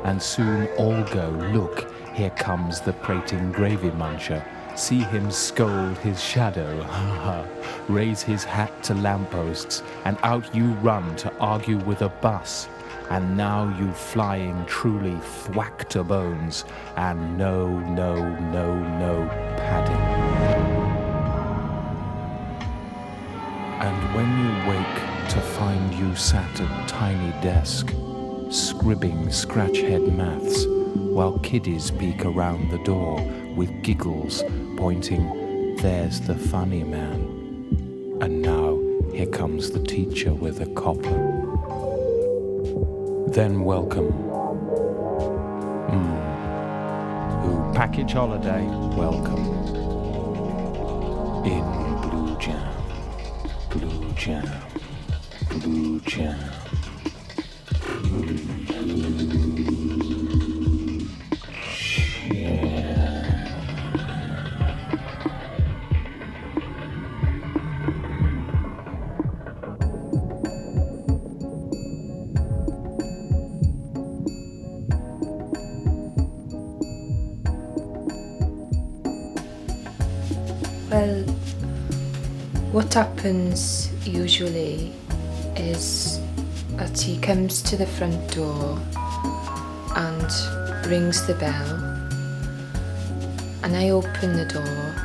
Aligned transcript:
And 0.04 0.20
soon 0.20 0.66
all 0.76 1.02
go, 1.04 1.28
look, 1.52 1.92
here 2.14 2.30
comes 2.30 2.80
the 2.80 2.92
prating 2.94 3.52
gravy 3.52 3.90
muncher. 3.90 4.44
See 4.77 5.00
him 5.00 5.30
scold 5.30 5.98
his 5.98 6.22
shadow, 6.22 6.82
ha 6.82 7.14
ha. 7.24 7.46
Raise 7.88 8.22
his 8.22 8.42
hat 8.42 8.82
to 8.84 8.94
lampposts, 8.94 9.82
and 10.04 10.16
out 10.22 10.54
you 10.54 10.66
run 10.82 11.14
to 11.16 11.32
argue 11.38 11.78
with 11.78 12.02
a 12.02 12.08
bus. 12.08 12.68
And 13.10 13.36
now 13.36 13.68
you 13.78 13.92
flying 13.92 14.64
truly 14.66 15.16
thwack 15.20 15.88
to 15.91 16.02
bones, 16.02 16.64
and 16.96 17.36
no, 17.36 17.68
no, 17.68 18.14
no, 18.50 18.74
no 18.98 19.28
padding. 19.56 20.11
When 24.12 24.28
you 24.38 24.68
wake 24.68 25.30
to 25.30 25.41
find 25.41 25.94
you 25.94 26.14
sat 26.14 26.60
at 26.60 26.88
tiny 26.88 27.32
desk, 27.41 27.94
scribbing 28.50 29.30
scratch-head 29.30 30.02
maths, 30.14 30.66
while 30.66 31.38
kiddies 31.38 31.91
peek 31.91 32.27
around 32.27 32.70
the 32.70 32.82
door 32.84 33.22
with 33.56 33.82
giggles, 33.82 34.42
pointing, 34.77 35.77
there's 35.77 36.20
the 36.20 36.34
funny 36.34 36.84
man. 36.84 37.20
And 38.20 38.42
now 38.42 38.78
here 39.12 39.27
comes 39.27 39.70
the 39.70 39.82
teacher 39.82 40.34
with 40.34 40.60
a 40.60 40.66
copper. 40.74 41.08
Then 43.28 43.64
welcome. 43.64 44.12
Mm. 45.88 47.42
Who 47.42 47.72
package 47.72 48.12
holiday, 48.12 48.66
welcome. 48.94 49.47
In 51.47 51.81
Well, 80.91 81.22
what 82.72 82.92
happens 82.92 83.89
usually 84.05 84.92
is 85.56 86.20
that 86.77 86.98
he 87.00 87.19
comes 87.19 87.62
to 87.62 87.77
the 87.77 87.86
front 87.86 88.34
door 88.34 88.78
and 89.97 90.87
rings 90.87 91.26
the 91.26 91.34
bell, 91.34 91.69
and 93.62 93.76
I 93.76 93.91
open 93.91 94.37
the 94.37 94.47
door 94.47 95.03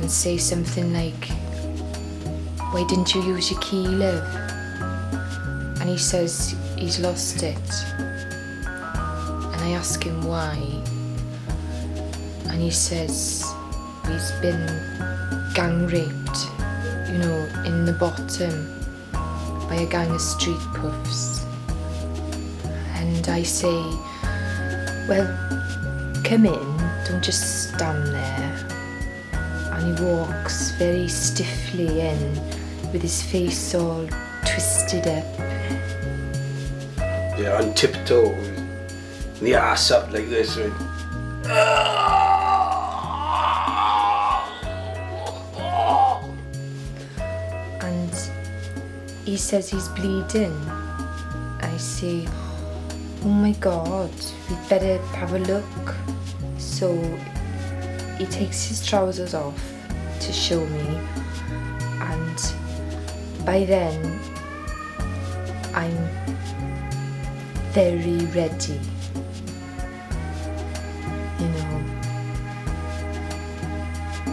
and 0.00 0.10
say 0.10 0.36
something 0.36 0.92
like, 0.92 1.28
Why 2.72 2.84
didn't 2.88 3.14
you 3.14 3.22
use 3.22 3.50
your 3.50 3.60
key, 3.60 3.86
love? 3.86 4.24
And 5.80 5.88
he 5.88 5.98
says 5.98 6.54
he's 6.76 7.00
lost 7.00 7.42
it. 7.42 7.70
And 8.66 9.60
I 9.64 9.70
ask 9.70 10.02
him 10.02 10.22
why, 10.22 10.56
and 12.50 12.60
he 12.62 12.70
says, 12.70 13.44
he's 14.06 14.32
been 14.40 14.66
gang 15.54 15.86
raped, 15.86 16.38
you 17.10 17.18
know, 17.18 17.48
in 17.64 17.84
the 17.84 17.96
bottom 17.98 18.77
by 19.68 19.76
a 19.76 19.86
gang 19.86 20.10
of 20.10 20.20
street 20.20 20.58
puffs. 20.74 21.44
And 22.94 23.28
I 23.28 23.42
say, 23.42 23.78
well, 25.08 25.28
come 26.24 26.46
in, 26.46 26.76
don't 27.06 27.22
just 27.22 27.68
stand 27.68 28.06
there. 28.08 28.68
And 29.72 29.98
he 29.98 30.04
walks 30.04 30.72
very 30.72 31.08
stiffly 31.08 32.00
in 32.00 32.34
with 32.92 33.02
his 33.02 33.22
face 33.22 33.74
all 33.74 34.08
twisted 34.46 35.06
up. 35.06 35.24
Yeah, 37.38 37.60
on 37.60 37.74
tiptoe, 37.74 38.34
the 39.40 39.54
ass 39.54 39.90
up 39.90 40.10
like 40.12 40.28
this. 40.28 40.56
Right? 40.56 40.72
Ah! 41.46 41.87
Says 49.38 49.70
he's 49.70 49.88
bleeding. 49.88 50.54
I 51.60 51.76
say, 51.76 52.26
Oh 53.24 53.28
my 53.28 53.52
god, 53.52 54.10
we'd 54.48 54.68
better 54.68 54.98
have 55.16 55.34
a 55.34 55.38
look. 55.40 55.94
So 56.58 56.94
he 58.18 58.26
takes 58.26 58.64
his 58.64 58.86
trousers 58.86 59.34
off 59.34 59.60
to 60.20 60.32
show 60.32 60.64
me, 60.66 60.98
and 62.00 62.52
by 63.44 63.64
then 63.64 64.20
I'm 65.74 65.96
very 67.72 68.24
ready. 68.34 68.80
You 71.38 71.48
know, 71.48 71.84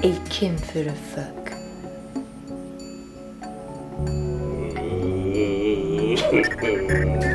aching 0.03 0.57
for 0.57 0.81
a 0.81 0.94
fuck. 0.94 1.44
Every 6.47 7.34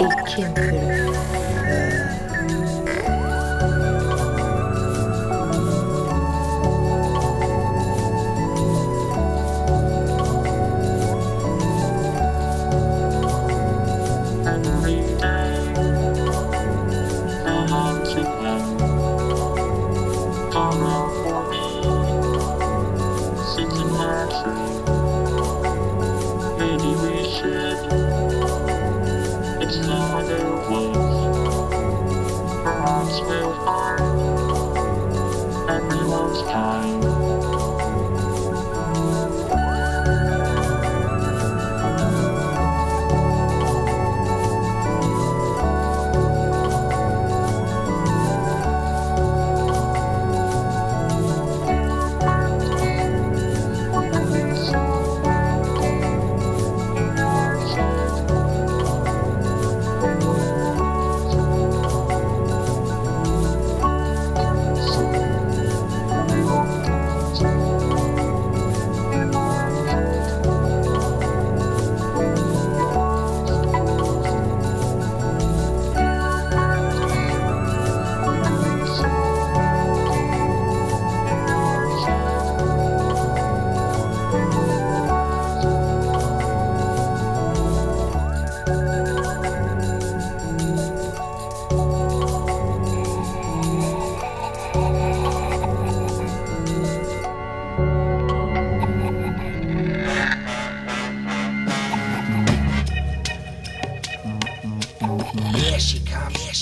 Aching 0.00 0.54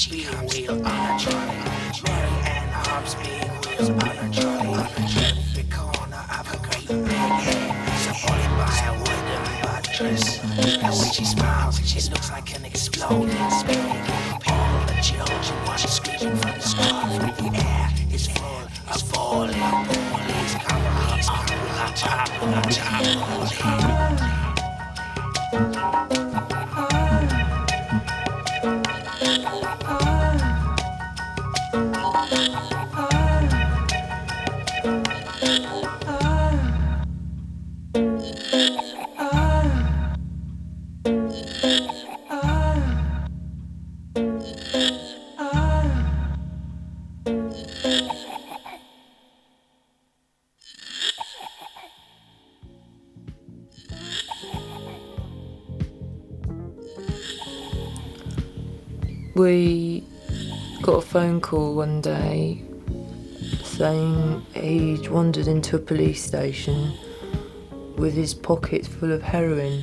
comes, 0.08 0.20
here 0.20 0.20
she 0.20 0.36
comes, 0.36 0.54
wheel 0.54 0.86
on 0.86 0.86
a 0.86 1.18
trolley. 1.18 1.56
Mary 2.04 2.32
Anne 2.46 2.68
Hobbs, 2.68 3.14
big 3.16 3.48
wheels 3.66 3.90
on 3.90 3.96
a 3.98 4.32
trolley. 4.32 4.78
Every 5.18 5.64
corner 5.70 6.22
of 6.38 6.46
her 6.46 6.58
great 6.58 6.88
big 6.88 7.06
head, 7.06 7.98
supported 7.98 8.52
by 8.56 8.72
a 8.86 8.92
wooden 8.98 9.44
buttress. 9.62 10.24
And 10.44 10.94
when 10.98 11.12
she 11.12 11.24
smiles, 11.24 11.80
she 11.86 12.00
looks 12.10 12.30
like 12.30 12.54
an 12.56 12.64
exploding 12.64 13.50
spring. 13.50 13.88
All 14.46 14.86
the 14.86 14.94
children 15.02 15.66
watch 15.66 15.86
screaming 15.86 16.36
from 16.36 16.52
the 16.52 16.60
sky. 16.60 17.32
The 17.36 17.48
air 17.58 17.90
is 18.12 18.26
full 18.28 18.64
of 18.88 19.02
falling 19.02 19.58
bullies. 19.58 20.54
Cover 20.64 20.88
up 20.88 21.12
on 21.12 21.20
top, 21.94 22.42
on 22.42 22.62
top, 22.62 23.28
on 23.28 23.46
top. 23.48 23.77
Call 61.48 61.74
one 61.74 62.02
day 62.02 62.62
saying 63.64 64.44
he'd 64.52 65.08
wandered 65.08 65.46
into 65.46 65.76
a 65.76 65.78
police 65.78 66.22
station 66.22 66.92
with 67.96 68.12
his 68.12 68.34
pockets 68.34 68.86
full 68.86 69.10
of 69.10 69.22
heroin. 69.22 69.82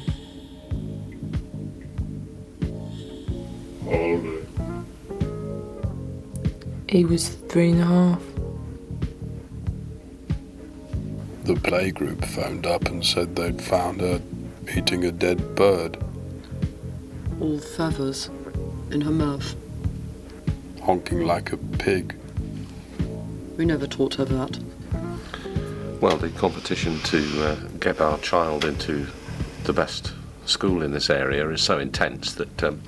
He 6.87 7.03
was 7.03 7.29
three 7.29 7.71
and 7.71 7.81
a 7.81 7.85
half. 7.85 8.21
The 11.45 11.55
playgroup 11.55 12.23
phoned 12.25 12.67
up 12.67 12.85
and 12.89 13.03
said 13.03 13.35
they'd 13.35 13.59
found 13.59 14.01
her 14.01 14.21
eating 14.77 15.03
a 15.05 15.11
dead 15.11 15.55
bird, 15.55 15.97
all 17.41 17.57
feathers 17.57 18.29
in 18.91 19.01
her 19.01 19.09
mouth. 19.09 19.55
Honking 20.85 21.25
like 21.25 21.51
a 21.51 21.57
pig. 21.57 22.15
We 23.57 23.65
never 23.65 23.87
taught 23.87 24.15
her 24.15 24.25
that. 24.25 24.59
Well, 25.99 26.17
the 26.17 26.29
competition 26.29 26.99
to 26.99 27.43
uh, 27.43 27.55
get 27.79 27.99
our 27.99 28.19
child 28.19 28.65
into 28.65 29.07
the 29.63 29.73
best 29.73 30.13
school 30.45 30.83
in 30.83 30.91
this 30.91 31.09
area 31.09 31.49
is 31.49 31.61
so 31.61 31.79
intense 31.79 32.33
that 32.33 32.63
um, 32.63 32.81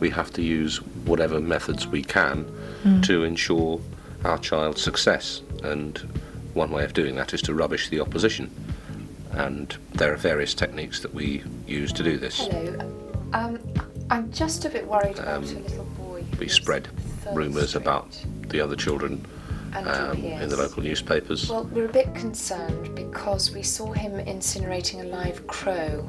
we 0.00 0.10
have 0.10 0.32
to 0.32 0.42
use 0.42 0.78
whatever 1.04 1.40
methods 1.40 1.86
we 1.86 2.02
can 2.02 2.44
to 3.02 3.22
ensure 3.24 3.80
our 4.24 4.38
child's 4.38 4.82
success. 4.82 5.42
And 5.62 5.98
one 6.54 6.70
way 6.70 6.84
of 6.84 6.92
doing 6.92 7.14
that 7.16 7.34
is 7.34 7.42
to 7.42 7.54
rubbish 7.54 7.88
the 7.88 8.00
opposition. 8.00 8.50
And 9.32 9.76
there 9.92 10.12
are 10.12 10.16
various 10.16 10.54
techniques 10.54 11.00
that 11.00 11.14
we 11.14 11.44
use 11.66 11.92
to 11.92 12.02
do 12.02 12.16
this. 12.16 12.38
Hello. 12.38 12.78
Um, 13.32 13.58
I'm 14.10 14.32
just 14.32 14.64
a 14.64 14.70
bit 14.70 14.86
worried 14.86 15.18
about 15.18 15.36
Um, 15.36 15.44
a 15.44 15.46
little 15.46 15.84
boy. 15.84 16.24
We 16.38 16.48
spread 16.48 16.86
third 16.86 16.97
rumours 17.32 17.74
about 17.74 18.18
the 18.48 18.60
other 18.60 18.76
children 18.76 19.24
um, 19.74 20.16
in 20.16 20.48
the 20.48 20.56
local 20.56 20.82
newspapers. 20.82 21.48
Well, 21.48 21.64
we're 21.64 21.86
a 21.86 21.92
bit 21.92 22.14
concerned 22.14 22.94
because 22.94 23.52
we 23.52 23.62
saw 23.62 23.92
him 23.92 24.12
incinerating 24.24 25.00
a 25.00 25.04
live 25.04 25.46
crow. 25.46 26.08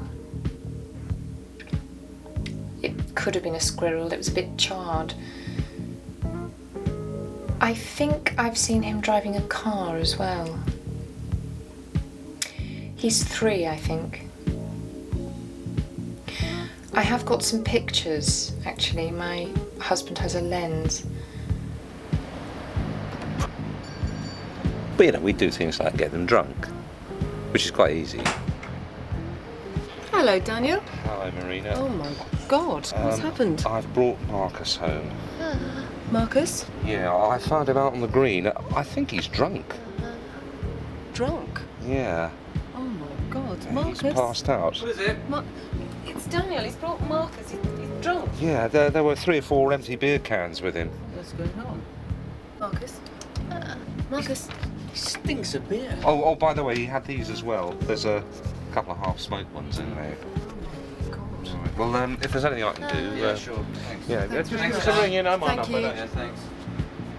It 2.82 3.14
could 3.14 3.34
have 3.34 3.44
been 3.44 3.54
a 3.54 3.60
squirrel, 3.60 4.12
it 4.12 4.16
was 4.16 4.28
a 4.28 4.32
bit 4.32 4.56
charred. 4.56 5.14
I 7.60 7.74
think 7.74 8.34
I've 8.38 8.56
seen 8.56 8.82
him 8.82 9.00
driving 9.00 9.36
a 9.36 9.42
car 9.42 9.96
as 9.96 10.18
well. 10.18 10.58
He's 12.96 13.22
three, 13.22 13.66
I 13.66 13.76
think. 13.76 14.26
I 16.92 17.02
have 17.02 17.24
got 17.24 17.42
some 17.42 17.62
pictures, 17.62 18.52
actually. 18.64 19.10
My 19.10 19.48
husband 19.78 20.18
has 20.18 20.34
a 20.34 20.40
lens. 20.40 21.06
But 25.00 25.06
you 25.06 25.12
know, 25.12 25.20
we 25.20 25.32
do 25.32 25.50
things 25.50 25.80
like 25.80 25.96
get 25.96 26.12
them 26.12 26.26
drunk, 26.26 26.66
which 27.54 27.64
is 27.64 27.70
quite 27.70 27.96
easy. 27.96 28.20
Hello, 30.10 30.38
Daniel. 30.38 30.80
Hello, 31.04 31.30
Marina. 31.40 31.72
Oh 31.74 31.88
my 31.88 32.12
God, 32.48 32.74
what's 32.74 32.92
Um, 32.92 33.18
happened? 33.18 33.64
I've 33.66 33.90
brought 33.94 34.20
Marcus 34.28 34.76
home. 34.76 35.10
Marcus? 36.10 36.66
Yeah, 36.84 37.16
I 37.16 37.38
found 37.38 37.70
him 37.70 37.78
out 37.78 37.94
on 37.94 38.02
the 38.02 38.08
green. 38.08 38.52
I 38.76 38.82
think 38.82 39.12
he's 39.12 39.26
drunk. 39.26 39.64
Drunk? 41.14 41.62
Yeah. 41.82 42.28
Oh 42.76 42.80
my 42.80 43.06
God. 43.30 43.56
He's 43.56 43.72
Marcus? 43.72 44.02
passed 44.12 44.50
out. 44.50 44.82
What 44.82 44.90
is 44.90 44.98
it? 44.98 45.16
Ma- 45.30 45.44
it's 46.04 46.26
Daniel. 46.26 46.62
He's 46.62 46.76
brought 46.76 47.00
Marcus. 47.08 47.52
He's, 47.52 47.60
he's 47.78 48.02
drunk. 48.02 48.28
Yeah, 48.38 48.68
there, 48.68 48.90
there 48.90 49.02
were 49.02 49.16
three 49.16 49.38
or 49.38 49.42
four 49.42 49.72
empty 49.72 49.96
beer 49.96 50.18
cans 50.18 50.60
with 50.60 50.74
him. 50.74 50.90
What's 51.14 51.32
going 51.32 51.54
on? 51.66 51.80
Marcus? 52.58 53.00
Uh, 53.50 53.76
Marcus? 54.90 55.12
Stinks 55.12 55.54
of 55.54 55.68
beer. 55.68 55.96
Oh, 56.04 56.24
oh, 56.24 56.34
by 56.34 56.52
the 56.54 56.62
way, 56.64 56.76
he 56.76 56.84
had 56.86 57.04
these 57.04 57.30
as 57.30 57.42
well. 57.42 57.72
There's 57.82 58.04
a 58.04 58.22
couple 58.72 58.92
of 58.92 58.98
half-smoked 58.98 59.52
ones 59.54 59.78
in 59.78 59.94
there. 59.94 60.16
Right, 61.10 61.78
Well, 61.78 61.94
um, 61.96 62.18
if 62.22 62.32
there's 62.32 62.44
anything 62.44 62.64
I 62.64 62.72
can 62.72 62.96
do, 62.96 63.16
Yeah, 63.20 63.26
uh, 63.28 63.36
sure. 63.36 63.64
Thanks. 63.86 64.08
yeah, 64.08 64.26
Thanks 64.26 64.50
just 64.50 64.50
very 64.50 64.72
give 64.72 64.86
us 64.88 65.00
ring 65.02 65.12
in. 65.14 65.26
I'm 65.26 65.42
on 65.42 65.48
Thank 65.56 65.60
number. 65.62 65.78
you. 65.78 65.86
don't 65.86 65.96
Yeah, 65.96 66.06
thanks. 66.06 66.40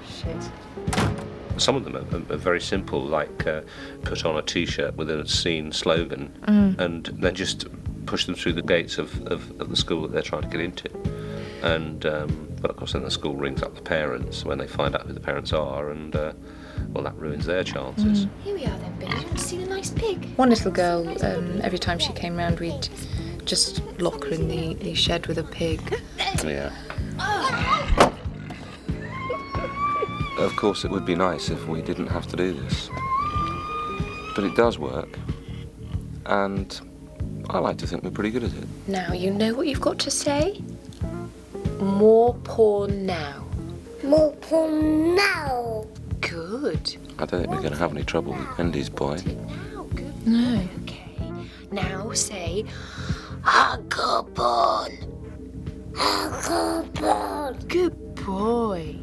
Shit. 0.10 1.62
Some 1.62 1.76
of 1.76 1.84
them 1.84 1.96
are, 1.96 2.34
are 2.34 2.38
very 2.38 2.62
simple, 2.62 3.04
like 3.04 3.46
uh, 3.46 3.62
put 4.04 4.26
on 4.26 4.38
a 4.38 4.42
T-shirt 4.42 4.96
with 4.96 5.10
a 5.10 5.28
scene 5.28 5.72
slogan, 5.72 6.34
and 6.80 7.06
then 7.06 7.36
just 7.36 7.66
push 8.06 8.26
them 8.26 8.36
through 8.36 8.54
the 8.54 8.62
gates 8.64 8.98
of, 8.98 9.22
of, 9.28 9.60
of 9.62 9.70
the 9.70 9.76
school 9.76 10.02
that 10.04 10.12
they're 10.12 10.22
trying 10.22 10.42
to 10.44 10.48
get 10.48 10.60
into. 10.62 10.90
And 11.62 12.06
um, 12.06 12.48
but 12.60 12.72
of 12.72 12.78
course, 12.78 12.94
then 12.94 13.04
the 13.04 13.12
school 13.12 13.36
rings 13.36 13.62
up 13.62 13.76
the 13.76 13.82
parents 13.82 14.44
when 14.46 14.58
they 14.58 14.66
find 14.68 14.96
out 14.96 15.06
who 15.06 15.14
the 15.14 15.20
parents 15.20 15.54
are, 15.54 15.92
and 15.92 16.16
uh, 16.16 16.34
well, 16.90 17.04
that 17.04 17.16
ruins 17.16 17.46
their 17.46 17.64
chances. 17.64 18.28
Here 18.44 18.56
we 18.56 18.66
are 18.66 18.78
then, 18.80 18.96
Billy. 19.00 19.12
You 19.12 19.26
want 19.26 19.38
to 19.38 19.44
see 19.44 19.58
the 19.58 19.70
nice 19.70 19.90
pig? 19.90 20.26
One 20.36 20.50
little 20.50 20.72
girl, 20.72 21.08
um, 21.24 21.62
every 21.64 21.80
time 21.80 22.00
she 22.00 22.14
came 22.14 22.36
round, 22.36 22.60
we'd 22.60 22.90
just 23.46 23.82
lock 24.00 24.24
her 24.26 24.32
in 24.32 24.48
the, 24.48 24.76
the 24.76 24.94
shed 24.94 25.28
with 25.28 25.38
a 25.38 25.44
pig. 25.44 25.82
Yeah. 26.44 26.72
Of 30.38 30.56
course, 30.56 30.84
it 30.86 30.92
would 30.92 31.06
be 31.06 31.16
nice 31.16 31.50
if 31.50 31.68
we 31.68 31.82
didn't 31.82 32.08
have 32.08 32.26
to 32.28 32.36
do 32.36 32.54
this. 32.54 32.90
But 34.36 34.44
it 34.44 34.56
does 34.56 34.80
work. 34.80 35.20
And 36.26 36.80
I 37.50 37.60
like 37.60 37.78
to 37.80 37.88
think 37.88 38.04
we're 38.04 38.12
pretty 38.12 38.32
good 38.32 38.46
at 38.46 38.54
it. 38.54 38.68
Now, 38.88 39.14
you 39.14 39.32
know 39.32 39.54
what 39.54 39.68
you've 39.68 39.82
got 39.82 40.00
to 40.00 40.10
say? 40.12 40.62
More 41.80 42.34
porn 42.44 43.06
now. 43.06 43.46
More 44.04 44.32
porn 44.34 45.16
now. 45.16 45.86
Good. 46.52 46.98
I 47.18 47.26
don't 47.26 47.40
think 47.40 47.50
we're 47.50 47.62
going 47.62 47.72
to 47.72 47.80
have 47.80 47.92
any 47.94 48.04
trouble 48.04 48.34
with 48.34 48.58
Wendy's 48.58 48.90
boy. 48.90 49.16
Now, 49.26 49.84
good. 49.96 50.28
No. 50.28 50.68
Okay. 50.84 51.16
Now 51.72 52.12
say, 52.12 52.66
hardcore 53.40 54.36
porn. 54.36 54.92
Hardcore 55.94 56.94
porn. 56.94 57.58
Good 57.70 58.16
boy. 58.16 59.01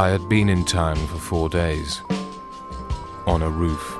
I 0.00 0.08
had 0.08 0.30
been 0.30 0.48
in 0.48 0.64
town 0.64 0.96
for 0.96 1.18
four 1.18 1.50
days. 1.50 2.00
On 3.26 3.42
a 3.42 3.50
roof. 3.50 3.98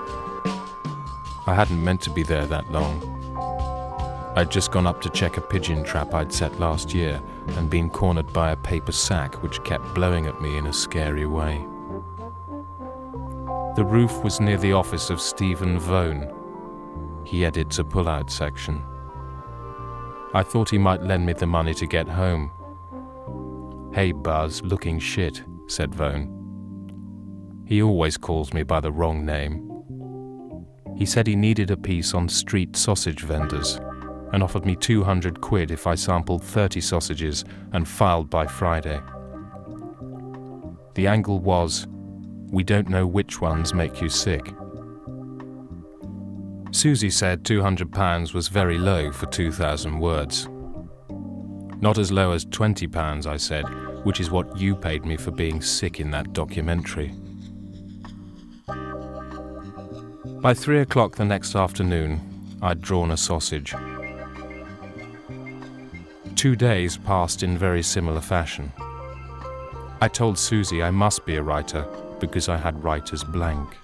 I 1.46 1.54
hadn't 1.54 1.84
meant 1.84 2.00
to 2.00 2.10
be 2.10 2.22
there 2.22 2.46
that 2.46 2.72
long. 2.72 3.02
I'd 4.34 4.50
just 4.50 4.70
gone 4.70 4.86
up 4.86 5.02
to 5.02 5.10
check 5.10 5.36
a 5.36 5.42
pigeon 5.42 5.84
trap 5.84 6.14
I'd 6.14 6.32
set 6.32 6.58
last 6.58 6.94
year 6.94 7.20
and 7.48 7.68
been 7.68 7.90
cornered 7.90 8.32
by 8.32 8.52
a 8.52 8.56
paper 8.56 8.92
sack 8.92 9.42
which 9.42 9.62
kept 9.62 9.94
blowing 9.94 10.26
at 10.26 10.40
me 10.40 10.56
in 10.56 10.68
a 10.68 10.72
scary 10.72 11.26
way. 11.26 11.58
The 13.76 13.84
roof 13.84 14.24
was 14.24 14.40
near 14.40 14.56
the 14.56 14.72
office 14.72 15.10
of 15.10 15.20
Stephen 15.20 15.78
Vone. 15.78 16.34
He 17.26 17.44
edits 17.44 17.78
a 17.78 17.84
pull-out 17.84 18.30
section. 18.30 18.82
I 20.32 20.44
thought 20.44 20.70
he 20.70 20.78
might 20.78 21.02
lend 21.02 21.26
me 21.26 21.34
the 21.34 21.46
money 21.46 21.74
to 21.74 21.86
get 21.86 22.08
home. 22.08 22.52
Hey 23.92 24.12
Buzz, 24.12 24.62
looking 24.62 24.98
shit, 24.98 25.42
said 25.70 25.90
Vone. 25.92 26.36
He 27.66 27.82
always 27.82 28.16
calls 28.16 28.52
me 28.52 28.62
by 28.62 28.80
the 28.80 28.92
wrong 28.92 29.24
name. 29.24 29.66
He 30.96 31.06
said 31.06 31.26
he 31.26 31.36
needed 31.36 31.70
a 31.70 31.76
piece 31.76 32.14
on 32.14 32.28
street 32.28 32.76
sausage 32.76 33.22
vendors 33.22 33.80
and 34.32 34.42
offered 34.42 34.66
me 34.66 34.76
200 34.76 35.40
quid 35.40 35.70
if 35.70 35.86
I 35.86 35.94
sampled 35.94 36.42
30 36.42 36.80
sausages 36.80 37.44
and 37.72 37.88
filed 37.88 38.28
by 38.28 38.46
Friday. 38.46 39.00
The 40.94 41.06
angle 41.06 41.38
was, 41.38 41.86
we 42.50 42.64
don't 42.64 42.88
know 42.88 43.06
which 43.06 43.40
ones 43.40 43.72
make 43.72 44.00
you 44.00 44.08
sick. 44.08 44.52
Susie 46.72 47.10
said 47.10 47.44
£200 47.44 48.34
was 48.34 48.48
very 48.48 48.78
low 48.78 49.10
for 49.10 49.26
2,000 49.26 49.98
words. 49.98 50.48
Not 51.80 51.98
as 51.98 52.12
low 52.12 52.32
as 52.32 52.44
£20, 52.46 53.26
I 53.26 53.36
said, 53.36 53.64
which 54.04 54.20
is 54.20 54.30
what 54.30 54.56
you 54.56 54.74
paid 54.74 55.04
me 55.04 55.16
for 55.16 55.30
being 55.30 55.60
sick 55.60 56.00
in 56.00 56.10
that 56.10 56.32
documentary. 56.32 57.12
By 60.40 60.54
three 60.54 60.80
o'clock 60.80 61.16
the 61.16 61.24
next 61.24 61.54
afternoon, 61.54 62.20
I'd 62.62 62.80
drawn 62.80 63.10
a 63.10 63.16
sausage. 63.16 63.74
Two 66.34 66.56
days 66.56 66.96
passed 66.96 67.42
in 67.42 67.58
very 67.58 67.82
similar 67.82 68.22
fashion. 68.22 68.72
I 70.00 70.08
told 70.08 70.38
Susie 70.38 70.82
I 70.82 70.90
must 70.90 71.26
be 71.26 71.36
a 71.36 71.42
writer 71.42 71.86
because 72.20 72.48
I 72.48 72.56
had 72.56 72.82
writer's 72.82 73.22
blank. 73.22 73.76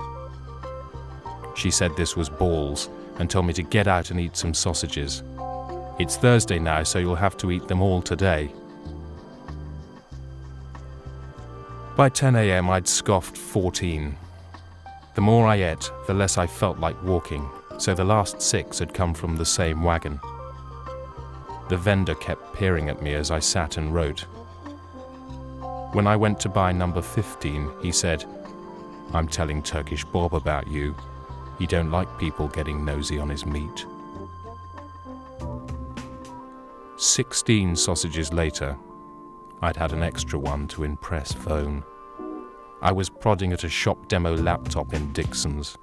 She 1.55 1.71
said 1.71 1.95
this 1.97 2.17
was 2.17 2.31
balls 2.31 2.89
and 3.19 3.29
told 3.29 3.47
me 3.47 3.53
to 3.53 3.63
get 3.63 3.87
out 3.87 4.11
and 4.11 4.19
eat 4.19 4.37
some 4.37 4.55
sausages. 4.55 5.23
It's 5.99 6.17
Thursday 6.17 6.59
now, 6.59 6.83
so 6.83 6.99
you'll 6.99 7.15
have 7.15 7.37
to 7.39 7.51
eat 7.51 7.69
them 7.69 7.83
all 7.83 8.01
today. 8.01 8.51
By 11.97 12.11
10 12.11 12.37
a.m., 12.37 12.69
I'd 12.69 12.87
scoffed 12.87 13.39
14. 13.39 14.15
The 15.15 15.21
more 15.23 15.47
I 15.47 15.57
ate, 15.57 15.91
the 16.07 16.13
less 16.13 16.37
I 16.37 16.47
felt 16.47 16.79
like 16.79 17.03
walking, 17.03 17.49
so 17.79 17.95
the 17.95 18.05
last 18.05 18.43
six 18.43 18.79
had 18.79 18.93
come 18.93 19.15
from 19.15 19.35
the 19.35 19.47
same 19.47 19.83
wagon. 19.83 20.21
The 21.71 21.79
vendor 21.79 22.15
kept 22.17 22.55
peering 22.55 22.91
at 22.91 23.01
me 23.01 23.15
as 23.15 23.31
I 23.31 23.39
sat 23.39 23.79
and 23.79 23.95
wrote. 23.95 24.21
When 25.93 26.07
I 26.07 26.17
went 26.17 26.39
to 26.41 26.51
buy 26.51 26.71
number 26.71 27.01
15, 27.01 27.71
he 27.81 27.93
said, 27.93 28.27
I'm 29.15 29.27
telling 29.27 29.63
Turkish 29.63 30.05
Bob 30.05 30.35
about 30.35 30.69
you. 30.69 30.95
He 31.59 31.67
don't 31.67 31.91
like 31.91 32.19
people 32.19 32.49
getting 32.49 32.85
nosy 32.85 33.19
on 33.19 33.31
his 33.31 33.47
meat. 33.47 33.87
Sixteen 36.99 37.75
sausages 37.75 38.35
later, 38.35 38.77
I'd 39.63 39.77
had 39.77 39.93
an 39.93 40.03
extra 40.03 40.39
one 40.39 40.69
to 40.69 40.85
impress 40.85 41.33
Vone. 41.33 41.83
I 42.83 42.93
was 42.93 43.09
prodding 43.09 43.53
at 43.53 43.65
a 43.65 43.69
shop 43.69 44.09
demo 44.09 44.35
laptop 44.37 44.93
in 44.93 45.13
Dixon's. 45.13 45.77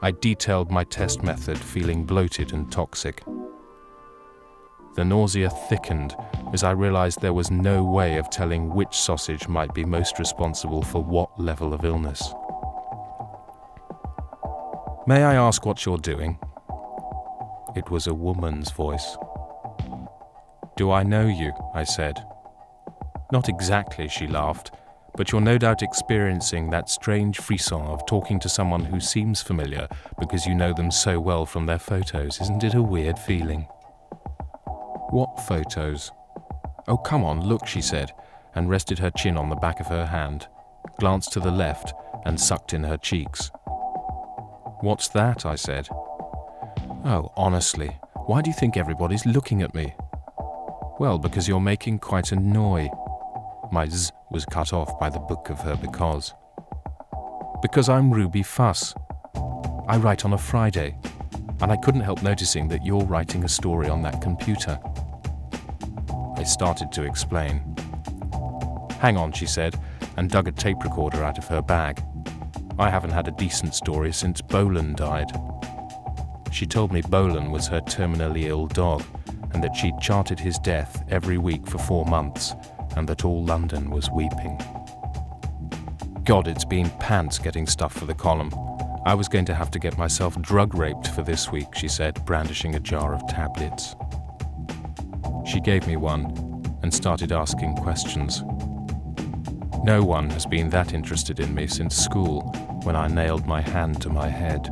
I 0.00 0.12
detailed 0.12 0.70
my 0.70 0.84
test 0.84 1.22
method 1.22 1.58
feeling 1.58 2.04
bloated 2.04 2.52
and 2.52 2.70
toxic. 2.70 3.22
The 4.94 5.04
nausea 5.04 5.50
thickened 5.50 6.16
as 6.52 6.64
I 6.64 6.70
realized 6.70 7.20
there 7.20 7.34
was 7.34 7.50
no 7.50 7.84
way 7.84 8.16
of 8.16 8.30
telling 8.30 8.70
which 8.70 8.96
sausage 8.96 9.46
might 9.46 9.74
be 9.74 9.84
most 9.84 10.18
responsible 10.18 10.82
for 10.82 11.02
what 11.02 11.38
level 11.38 11.74
of 11.74 11.84
illness. 11.84 12.32
May 15.06 15.22
I 15.22 15.34
ask 15.34 15.66
what 15.66 15.84
you're 15.84 15.98
doing? 15.98 16.38
It 17.76 17.90
was 17.90 18.06
a 18.06 18.14
woman's 18.14 18.70
voice. 18.70 19.16
Do 20.78 20.92
I 20.92 21.02
know 21.02 21.26
you? 21.26 21.52
I 21.74 21.82
said. 21.82 22.24
Not 23.32 23.48
exactly, 23.48 24.06
she 24.06 24.28
laughed, 24.28 24.70
but 25.16 25.32
you're 25.32 25.40
no 25.40 25.58
doubt 25.58 25.82
experiencing 25.82 26.70
that 26.70 26.88
strange 26.88 27.40
frisson 27.40 27.80
of 27.80 28.06
talking 28.06 28.38
to 28.38 28.48
someone 28.48 28.84
who 28.84 29.00
seems 29.00 29.42
familiar 29.42 29.88
because 30.20 30.46
you 30.46 30.54
know 30.54 30.72
them 30.72 30.92
so 30.92 31.18
well 31.18 31.44
from 31.46 31.66
their 31.66 31.80
photos. 31.80 32.40
Isn't 32.40 32.62
it 32.62 32.74
a 32.74 32.80
weird 32.80 33.18
feeling? 33.18 33.62
What 35.10 35.40
photos? 35.48 36.12
Oh, 36.86 36.96
come 36.96 37.24
on, 37.24 37.44
look, 37.44 37.66
she 37.66 37.80
said, 37.80 38.12
and 38.54 38.70
rested 38.70 39.00
her 39.00 39.10
chin 39.10 39.36
on 39.36 39.50
the 39.50 39.56
back 39.56 39.80
of 39.80 39.88
her 39.88 40.06
hand, 40.06 40.46
glanced 41.00 41.32
to 41.32 41.40
the 41.40 41.50
left, 41.50 41.92
and 42.24 42.40
sucked 42.40 42.72
in 42.72 42.84
her 42.84 42.98
cheeks. 42.98 43.50
What's 44.80 45.08
that? 45.08 45.44
I 45.44 45.56
said. 45.56 45.88
Oh, 47.04 47.32
honestly, 47.36 47.98
why 48.26 48.42
do 48.42 48.50
you 48.50 48.56
think 48.56 48.76
everybody's 48.76 49.26
looking 49.26 49.60
at 49.62 49.74
me? 49.74 49.96
Well, 50.98 51.16
because 51.16 51.46
you're 51.46 51.60
making 51.60 52.00
quite 52.00 52.32
a 52.32 52.36
noise. 52.36 52.88
My 53.70 53.86
z 53.88 54.10
was 54.32 54.44
cut 54.44 54.72
off 54.72 54.98
by 54.98 55.08
the 55.08 55.20
book 55.20 55.48
of 55.48 55.60
her 55.60 55.76
because. 55.76 56.34
Because 57.62 57.88
I'm 57.88 58.12
Ruby 58.12 58.42
Fuss. 58.42 58.94
I 59.86 59.96
write 59.98 60.24
on 60.24 60.32
a 60.32 60.38
Friday, 60.38 60.96
and 61.60 61.70
I 61.70 61.76
couldn't 61.76 62.00
help 62.00 62.24
noticing 62.24 62.66
that 62.68 62.84
you're 62.84 63.04
writing 63.04 63.44
a 63.44 63.48
story 63.48 63.88
on 63.88 64.02
that 64.02 64.20
computer. 64.20 64.76
I 66.36 66.42
started 66.42 66.90
to 66.92 67.04
explain. 67.04 67.76
Hang 68.98 69.16
on, 69.16 69.30
she 69.30 69.46
said, 69.46 69.78
and 70.16 70.28
dug 70.28 70.48
a 70.48 70.52
tape 70.52 70.82
recorder 70.82 71.22
out 71.22 71.38
of 71.38 71.46
her 71.46 71.62
bag. 71.62 72.02
I 72.76 72.90
haven't 72.90 73.12
had 73.12 73.28
a 73.28 73.32
decent 73.32 73.72
story 73.76 74.12
since 74.12 74.40
Bolan 74.40 74.96
died. 74.96 75.30
She 76.50 76.66
told 76.66 76.92
me 76.92 77.02
Bolan 77.02 77.52
was 77.52 77.68
her 77.68 77.80
terminally 77.82 78.46
ill 78.46 78.66
dog, 78.66 79.04
and 79.52 79.62
that 79.62 79.74
she'd 79.74 79.98
charted 80.00 80.38
his 80.38 80.58
death 80.58 81.04
every 81.08 81.38
week 81.38 81.66
for 81.66 81.78
four 81.78 82.04
months, 82.04 82.54
and 82.96 83.08
that 83.08 83.24
all 83.24 83.44
London 83.44 83.90
was 83.90 84.10
weeping. 84.10 84.58
God, 86.24 86.46
it's 86.46 86.64
been 86.64 86.90
pants 86.98 87.38
getting 87.38 87.66
stuff 87.66 87.92
for 87.92 88.04
the 88.04 88.14
column. 88.14 88.52
I 89.06 89.14
was 89.14 89.28
going 89.28 89.46
to 89.46 89.54
have 89.54 89.70
to 89.70 89.78
get 89.78 89.96
myself 89.96 90.38
drug 90.42 90.74
raped 90.74 91.08
for 91.08 91.22
this 91.22 91.50
week, 91.50 91.74
she 91.74 91.88
said, 91.88 92.22
brandishing 92.26 92.74
a 92.74 92.80
jar 92.80 93.14
of 93.14 93.26
tablets. 93.26 93.96
She 95.46 95.60
gave 95.60 95.86
me 95.86 95.96
one 95.96 96.26
and 96.82 96.92
started 96.92 97.32
asking 97.32 97.76
questions. 97.76 98.42
No 99.82 100.02
one 100.02 100.28
has 100.30 100.44
been 100.44 100.68
that 100.70 100.92
interested 100.92 101.40
in 101.40 101.54
me 101.54 101.66
since 101.66 101.96
school 101.96 102.42
when 102.82 102.96
I 102.96 103.08
nailed 103.08 103.46
my 103.46 103.62
hand 103.62 104.02
to 104.02 104.10
my 104.10 104.28
head. 104.28 104.68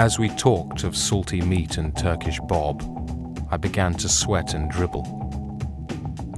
As 0.00 0.18
we 0.18 0.28
talked 0.28 0.82
of 0.82 0.96
salty 0.96 1.40
meat 1.40 1.78
and 1.78 1.96
Turkish 1.96 2.40
bob, 2.48 2.82
I 3.52 3.56
began 3.56 3.94
to 3.94 4.08
sweat 4.08 4.52
and 4.52 4.68
dribble. 4.68 5.04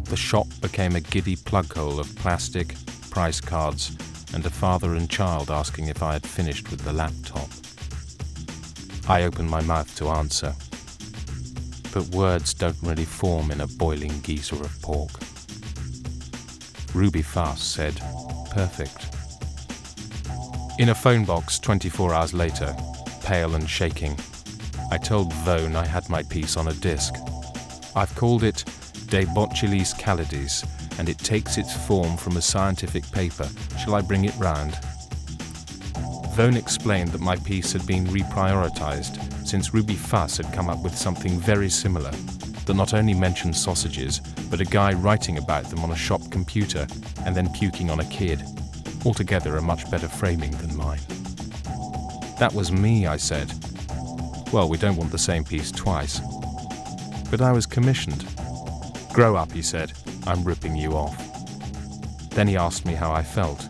The 0.04 0.16
shop 0.16 0.46
became 0.60 0.94
a 0.94 1.00
giddy 1.00 1.36
plug 1.36 1.72
hole 1.72 1.98
of 1.98 2.14
plastic, 2.16 2.74
price 3.10 3.40
cards, 3.40 3.96
and 4.34 4.44
a 4.44 4.50
father 4.50 4.94
and 4.94 5.08
child 5.08 5.50
asking 5.50 5.88
if 5.88 6.02
I 6.02 6.12
had 6.12 6.26
finished 6.26 6.70
with 6.70 6.80
the 6.80 6.92
laptop. 6.92 7.48
I 9.08 9.22
opened 9.22 9.48
my 9.48 9.62
mouth 9.62 9.96
to 9.96 10.08
answer, 10.08 10.54
but 11.94 12.14
words 12.14 12.52
don't 12.52 12.76
really 12.82 13.06
form 13.06 13.50
in 13.50 13.62
a 13.62 13.66
boiling 13.66 14.20
geyser 14.20 14.56
of 14.56 14.82
pork. 14.82 15.12
Ruby 16.94 17.22
Fuss 17.22 17.62
said, 17.62 17.98
perfect. 18.50 19.06
In 20.78 20.90
a 20.90 20.94
phone 20.94 21.24
box 21.24 21.58
24 21.58 22.12
hours 22.12 22.34
later, 22.34 22.76
pale 23.26 23.56
and 23.56 23.68
shaking, 23.68 24.16
I 24.92 24.98
told 24.98 25.32
Vone 25.44 25.74
I 25.74 25.84
had 25.84 26.08
my 26.08 26.22
piece 26.22 26.56
on 26.56 26.68
a 26.68 26.72
disc. 26.74 27.12
I've 27.96 28.14
called 28.14 28.44
it 28.44 28.64
De 29.08 29.24
Botulis 29.26 29.98
Calides, 29.98 30.64
and 31.00 31.08
it 31.08 31.18
takes 31.18 31.58
its 31.58 31.74
form 31.88 32.16
from 32.16 32.36
a 32.36 32.40
scientific 32.40 33.02
paper. 33.10 33.48
Shall 33.80 33.96
I 33.96 34.00
bring 34.02 34.26
it 34.26 34.36
round? 34.38 34.74
Vone 36.36 36.54
explained 36.54 37.08
that 37.08 37.20
my 37.20 37.34
piece 37.34 37.72
had 37.72 37.84
been 37.84 38.06
reprioritized 38.06 39.18
since 39.44 39.74
Ruby 39.74 39.96
Fuss 39.96 40.36
had 40.36 40.52
come 40.52 40.70
up 40.70 40.84
with 40.84 40.96
something 40.96 41.32
very 41.40 41.68
similar 41.68 42.12
that 42.66 42.74
not 42.74 42.94
only 42.94 43.14
mentioned 43.14 43.56
sausages, 43.56 44.20
but 44.50 44.60
a 44.60 44.64
guy 44.64 44.92
writing 44.92 45.38
about 45.38 45.64
them 45.64 45.80
on 45.80 45.90
a 45.90 45.96
shop 45.96 46.22
computer 46.30 46.86
and 47.24 47.34
then 47.34 47.52
puking 47.52 47.90
on 47.90 47.98
a 47.98 48.04
kid. 48.04 48.40
Altogether 49.04 49.56
a 49.56 49.62
much 49.62 49.90
better 49.90 50.08
framing 50.08 50.52
than 50.58 50.76
mine. 50.76 51.00
That 52.38 52.52
was 52.54 52.70
me, 52.70 53.06
I 53.06 53.16
said. 53.16 53.52
Well, 54.52 54.68
we 54.68 54.76
don't 54.76 54.96
want 54.96 55.10
the 55.10 55.18
same 55.18 55.44
piece 55.44 55.70
twice. 55.70 56.20
But 57.30 57.40
I 57.40 57.52
was 57.52 57.66
commissioned. 57.66 58.24
Grow 59.12 59.36
up, 59.36 59.52
he 59.52 59.62
said. 59.62 59.92
I'm 60.26 60.44
ripping 60.44 60.76
you 60.76 60.92
off. 60.92 61.16
Then 62.30 62.46
he 62.46 62.56
asked 62.56 62.84
me 62.84 62.94
how 62.94 63.12
I 63.12 63.22
felt. 63.22 63.68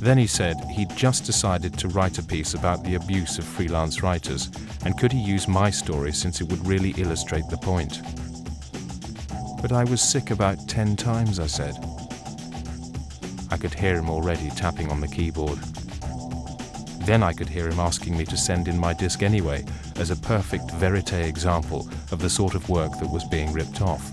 Then 0.00 0.16
he 0.16 0.28
said 0.28 0.56
he'd 0.70 0.94
just 0.96 1.24
decided 1.24 1.76
to 1.78 1.88
write 1.88 2.18
a 2.18 2.22
piece 2.22 2.54
about 2.54 2.84
the 2.84 2.94
abuse 2.94 3.38
of 3.38 3.44
freelance 3.44 4.02
writers, 4.02 4.50
and 4.84 4.96
could 4.96 5.10
he 5.10 5.18
use 5.18 5.48
my 5.48 5.70
story 5.70 6.12
since 6.12 6.40
it 6.40 6.48
would 6.48 6.64
really 6.64 6.90
illustrate 6.96 7.48
the 7.50 7.56
point. 7.56 8.00
But 9.60 9.72
I 9.72 9.82
was 9.82 10.00
sick 10.00 10.30
about 10.30 10.68
ten 10.68 10.94
times, 10.94 11.40
I 11.40 11.48
said. 11.48 11.74
I 13.50 13.56
could 13.56 13.74
hear 13.74 13.96
him 13.96 14.08
already 14.08 14.50
tapping 14.50 14.88
on 14.90 15.00
the 15.00 15.08
keyboard. 15.08 15.58
Then 17.08 17.22
I 17.22 17.32
could 17.32 17.48
hear 17.48 17.70
him 17.70 17.80
asking 17.80 18.18
me 18.18 18.26
to 18.26 18.36
send 18.36 18.68
in 18.68 18.78
my 18.78 18.92
disc 18.92 19.22
anyway, 19.22 19.64
as 19.96 20.10
a 20.10 20.16
perfect 20.16 20.70
verite 20.72 21.14
example 21.14 21.88
of 22.12 22.18
the 22.18 22.28
sort 22.28 22.54
of 22.54 22.68
work 22.68 22.92
that 23.00 23.10
was 23.10 23.24
being 23.24 23.50
ripped 23.54 23.80
off. 23.80 24.12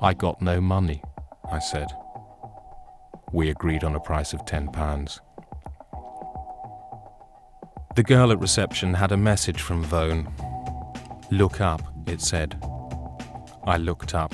I 0.00 0.14
got 0.14 0.40
no 0.40 0.60
money, 0.60 1.02
I 1.50 1.58
said. 1.58 1.88
We 3.32 3.50
agreed 3.50 3.82
on 3.82 3.96
a 3.96 4.00
price 4.00 4.34
of 4.34 4.44
£10. 4.44 5.18
The 7.96 8.04
girl 8.04 8.30
at 8.30 8.38
reception 8.38 8.94
had 8.94 9.10
a 9.10 9.16
message 9.16 9.62
from 9.62 9.84
Vone. 9.84 10.30
Look 11.32 11.60
up, 11.60 11.82
it 12.06 12.20
said. 12.20 12.56
I 13.64 13.78
looked 13.78 14.14
up. 14.14 14.32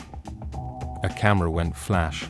A 1.03 1.09
camera 1.09 1.51
went 1.51 1.75
flash. 1.75 2.27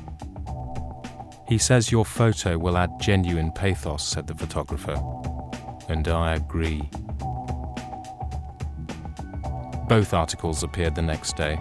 He 1.49 1.59
says 1.59 1.93
your 1.93 2.05
photo 2.05 2.57
will 2.57 2.77
add 2.77 3.01
genuine 3.01 3.53
pathos, 3.53 4.03
said 4.03 4.27
the 4.27 4.35
photographer. 4.35 4.97
And 5.89 6.09
I 6.09 6.35
agree. 6.35 6.89
Both 9.89 10.15
articles 10.15 10.63
appeared 10.63 10.95
the 10.95 11.03
next 11.03 11.37
day. 11.37 11.59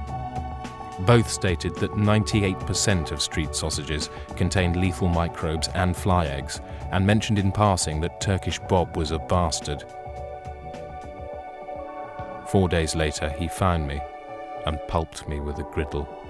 Both 1.01 1.29
stated 1.29 1.75
that 1.77 1.91
98% 1.91 3.11
of 3.11 3.21
street 3.21 3.55
sausages 3.55 4.09
contained 4.35 4.75
lethal 4.75 5.07
microbes 5.07 5.67
and 5.69 5.97
fly 5.97 6.27
eggs, 6.27 6.61
and 6.91 7.05
mentioned 7.05 7.39
in 7.39 7.51
passing 7.51 7.99
that 8.01 8.21
Turkish 8.21 8.59
Bob 8.69 8.95
was 8.95 9.11
a 9.11 9.19
bastard. 9.19 9.83
Four 12.47 12.69
days 12.69 12.95
later, 12.95 13.29
he 13.29 13.47
found 13.47 13.87
me 13.87 13.99
and 14.65 14.79
pulped 14.87 15.27
me 15.27 15.39
with 15.39 15.57
a 15.57 15.63
griddle. 15.63 16.20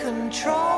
Control 0.00 0.69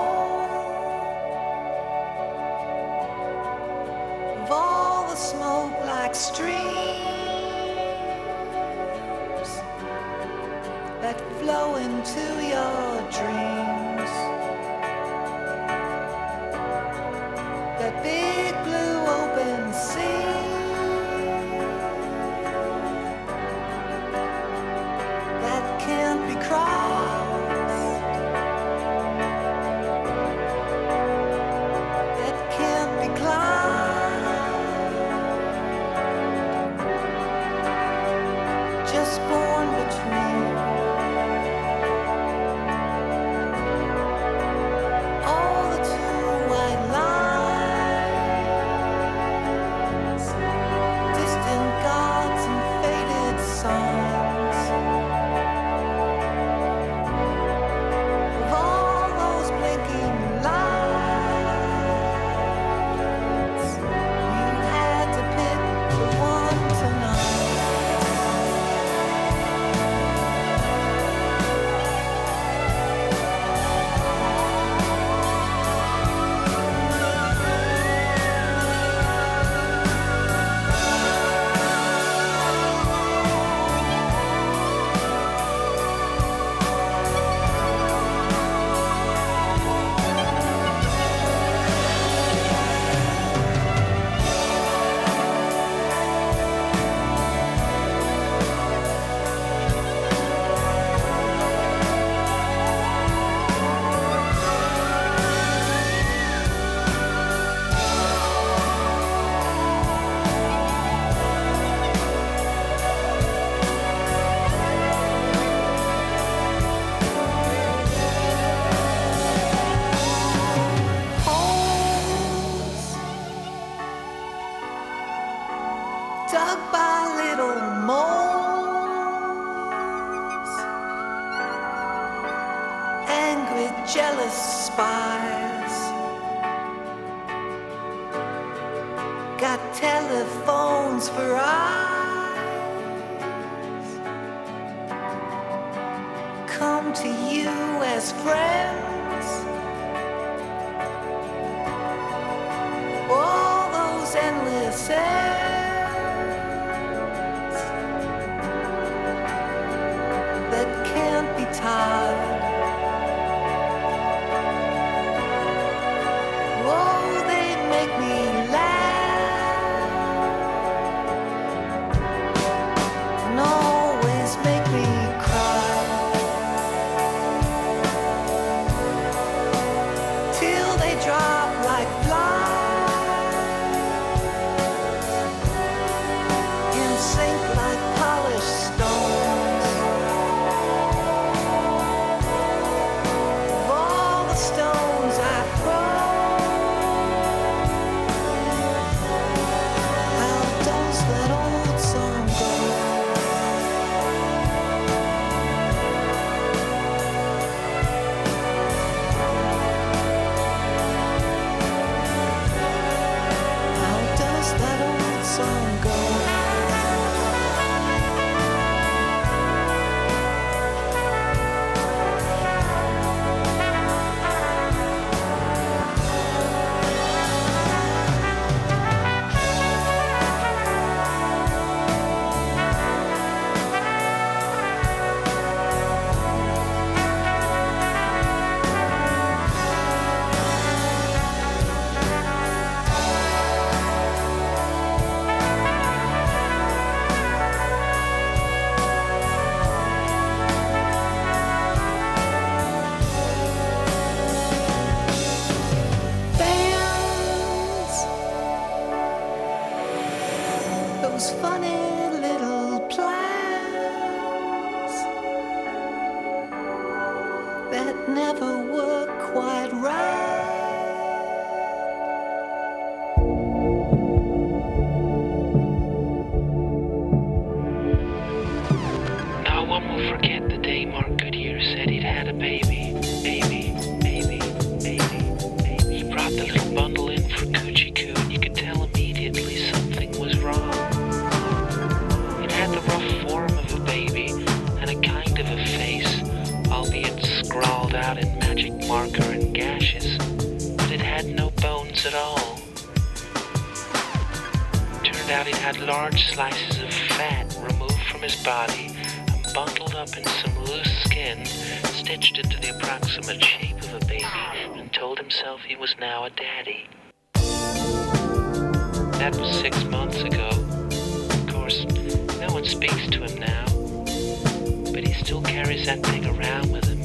still 325.33 325.43
carries 325.51 325.87
that 325.87 325.99
thing 326.05 326.27
around 326.27 326.71
with 326.71 326.85
him. 326.85 327.01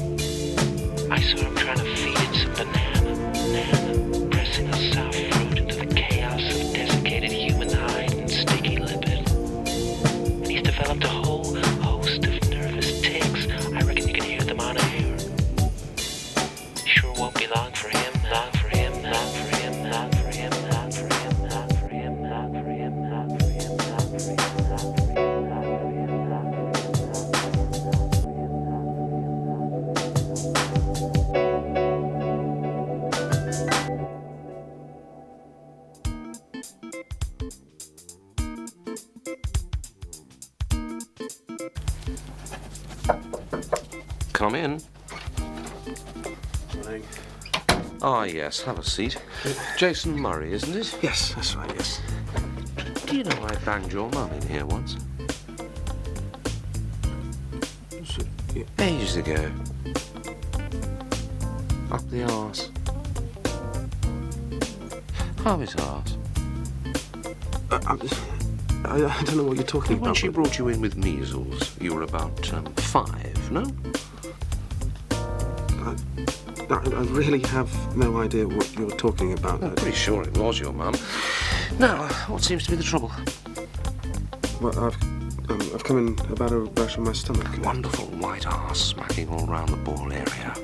I 1.10 1.18
saw 1.18 1.38
him 1.38 1.54
trying 1.56 1.78
to 1.78 1.87
yes, 48.38 48.62
have 48.62 48.78
a 48.78 48.84
seat. 48.84 49.20
Jason 49.76 50.16
Murray, 50.16 50.52
isn't 50.52 50.76
it? 50.76 50.96
Yes, 51.02 51.34
that's 51.34 51.56
right, 51.56 51.68
yes. 51.74 52.00
Do 53.06 53.16
you 53.16 53.24
know 53.24 53.36
I 53.42 53.56
banged 53.64 53.92
your 53.92 54.08
mum 54.10 54.30
in 54.30 54.42
here 54.46 54.64
once? 54.64 54.96
Ages 58.78 59.16
ago. 59.16 59.50
Up 61.90 62.08
the 62.10 62.22
arse. 62.30 62.70
How 65.42 65.60
is 65.60 65.74
arse? 65.74 66.16
Uh, 67.72 67.80
I'm, 67.88 68.00
I, 68.84 69.04
I 69.04 69.22
don't 69.24 69.36
know 69.36 69.42
what 69.42 69.56
you're 69.56 69.66
talking 69.66 69.96
When 69.96 69.98
about. 69.98 70.06
When 70.06 70.14
she 70.14 70.28
brought 70.28 70.58
you 70.58 70.68
in 70.68 70.80
with 70.80 70.96
measles, 70.96 71.76
you 71.80 71.92
were 71.92 72.02
about 72.02 72.52
um, 72.52 72.66
five, 72.76 73.50
no? 73.50 73.64
I, 76.70 76.74
I 76.74 77.02
really 77.10 77.40
have 77.46 77.96
no 77.96 78.18
idea 78.18 78.46
what 78.46 78.74
you're 78.76 78.90
talking 78.90 79.32
about. 79.32 79.62
I'm 79.64 79.74
pretty 79.74 79.96
sure 79.96 80.22
it 80.22 80.36
was 80.36 80.60
your 80.60 80.72
mum. 80.72 80.94
Now, 81.78 82.08
what 82.26 82.42
seems 82.42 82.64
to 82.64 82.70
be 82.70 82.76
the 82.76 82.82
trouble? 82.82 83.10
Well, 84.60 84.78
I've, 84.78 85.02
um, 85.50 85.60
I've 85.74 85.84
come 85.84 85.98
in 85.98 86.18
about 86.30 86.52
a 86.52 86.58
rash 86.58 86.98
on 86.98 87.04
my 87.04 87.12
stomach. 87.12 87.46
Wonderful 87.62 88.06
white 88.18 88.46
arse 88.46 88.80
smacking 88.80 89.28
all 89.28 89.46
round 89.46 89.70
the 89.70 89.76
ball 89.78 90.12
area. 90.12 90.54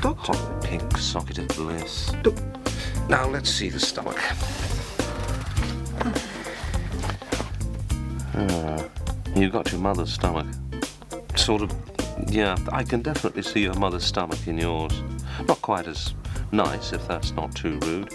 Doctor? 0.00 0.32
Hot 0.32 0.62
pink 0.62 0.96
socket 0.96 1.38
of 1.38 1.48
bliss. 1.48 2.12
Now, 3.08 3.28
let's 3.28 3.50
see 3.50 3.68
the 3.68 3.80
stomach. 3.80 4.18
Ah, 8.34 8.84
you 9.34 9.50
got 9.50 9.72
your 9.72 9.80
mother's 9.80 10.12
stomach. 10.12 10.46
Sort 11.34 11.62
of, 11.62 11.72
yeah, 12.28 12.56
I 12.70 12.84
can 12.84 13.02
definitely 13.02 13.42
see 13.42 13.62
your 13.62 13.74
mother's 13.74 14.04
stomach 14.04 14.46
in 14.46 14.58
yours. 14.58 15.02
Not 15.46 15.62
quite 15.62 15.86
as 15.86 16.14
nice, 16.52 16.92
if 16.92 17.06
that's 17.06 17.32
not 17.32 17.54
too 17.54 17.78
rude. 17.82 18.12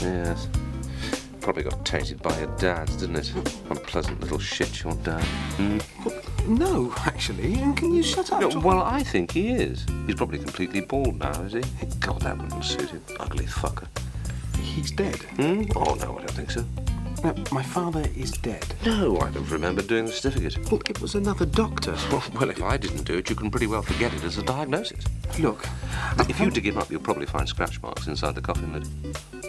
Yes. 0.00 0.48
Probably 1.40 1.62
got 1.62 1.84
tainted 1.84 2.20
by 2.22 2.36
your 2.38 2.54
dad's, 2.56 2.96
didn't 2.96 3.16
it? 3.16 3.32
Unpleasant 3.70 4.20
little 4.20 4.38
shit, 4.38 4.82
your 4.82 4.94
dad. 4.96 5.24
Hmm? 5.56 5.78
No, 6.54 6.92
actually. 6.98 7.54
And 7.54 7.76
can 7.76 7.94
you 7.94 8.02
shut 8.02 8.32
up? 8.32 8.40
No, 8.40 8.60
well, 8.60 8.82
I 8.82 9.02
think 9.02 9.32
he 9.32 9.50
is. 9.50 9.86
He's 10.06 10.16
probably 10.16 10.38
completely 10.38 10.80
bald 10.80 11.18
now, 11.18 11.40
is 11.42 11.52
he? 11.52 11.62
God, 12.00 12.22
that 12.22 12.36
wouldn't 12.36 12.64
suit 12.64 12.90
him. 12.90 13.02
Ugly 13.20 13.46
fucker. 13.46 13.86
He's 14.60 14.90
dead. 14.90 15.16
Hmm? 15.36 15.62
Oh, 15.76 15.94
no, 15.94 16.18
I 16.18 16.24
don't 16.24 16.30
think 16.32 16.50
so. 16.50 16.64
No, 17.24 17.34
my 17.50 17.62
father 17.62 18.04
is 18.16 18.30
dead. 18.32 18.64
No, 18.84 19.18
I 19.20 19.30
don't 19.30 19.50
remember 19.50 19.82
doing 19.82 20.06
the 20.06 20.12
certificate. 20.12 20.70
Well, 20.70 20.80
it 20.88 21.00
was 21.00 21.14
another 21.14 21.46
doctor. 21.46 21.92
Well, 22.10 22.22
well, 22.34 22.50
if 22.50 22.62
I 22.62 22.76
didn't 22.76 23.04
do 23.04 23.18
it, 23.18 23.28
you 23.30 23.36
can 23.36 23.50
pretty 23.50 23.66
well 23.66 23.82
forget 23.82 24.12
it 24.14 24.22
as 24.24 24.38
a 24.38 24.42
diagnosis. 24.42 25.04
Look, 25.38 25.66
If 26.28 26.38
you 26.40 26.50
dig 26.50 26.66
him 26.66 26.78
up, 26.78 26.90
you'll 26.90 27.00
probably 27.00 27.26
find 27.26 27.48
scratch 27.48 27.80
marks 27.82 28.06
inside 28.06 28.34
the 28.34 28.40
coffin 28.40 28.72
lid. 28.72 29.45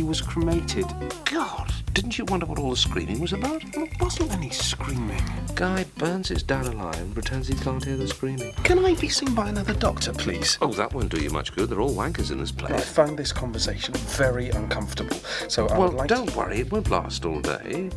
He 0.00 0.04
was 0.04 0.22
cremated. 0.22 0.86
God, 1.26 1.70
didn't 1.92 2.16
you 2.16 2.24
wonder 2.24 2.46
what 2.46 2.58
all 2.58 2.70
the 2.70 2.76
screaming 2.76 3.20
was 3.20 3.34
about? 3.34 3.62
There 3.70 3.86
wasn't 4.00 4.32
any 4.32 4.48
screaming. 4.48 5.22
Guy 5.54 5.84
burns 5.98 6.28
his 6.28 6.42
dad 6.42 6.64
alive 6.64 6.96
and 6.96 7.12
pretends 7.12 7.48
he 7.48 7.54
can't 7.56 7.84
hear 7.84 7.98
the 7.98 8.08
screaming. 8.08 8.54
Can 8.64 8.82
I 8.82 8.94
be 8.94 9.10
seen 9.10 9.34
by 9.34 9.50
another 9.50 9.74
doctor, 9.74 10.14
please? 10.14 10.56
Oh, 10.62 10.72
that 10.72 10.94
won't 10.94 11.10
do 11.10 11.22
you 11.22 11.28
much 11.28 11.54
good. 11.54 11.68
They're 11.68 11.82
all 11.82 11.94
wankers 11.94 12.30
in 12.32 12.38
this 12.38 12.50
place. 12.50 12.72
I 12.72 12.76
place. 12.76 12.90
found 12.90 13.18
this 13.18 13.30
conversation 13.30 13.92
very 13.92 14.48
uncomfortable, 14.48 15.18
so 15.48 15.66
I 15.66 15.76
well, 15.76 15.88
would 15.88 15.98
like 15.98 16.08
don't 16.08 16.30
to... 16.30 16.38
worry, 16.38 16.60
it 16.60 16.72
won't 16.72 16.88
last 16.88 17.26
all 17.26 17.40
day. 17.42 17.90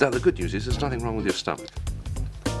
Now, 0.00 0.08
the 0.08 0.20
good 0.20 0.38
news 0.38 0.54
is 0.54 0.64
there's 0.64 0.80
nothing 0.80 1.04
wrong 1.04 1.16
with 1.16 1.26
your 1.26 1.34
stomach. 1.34 1.68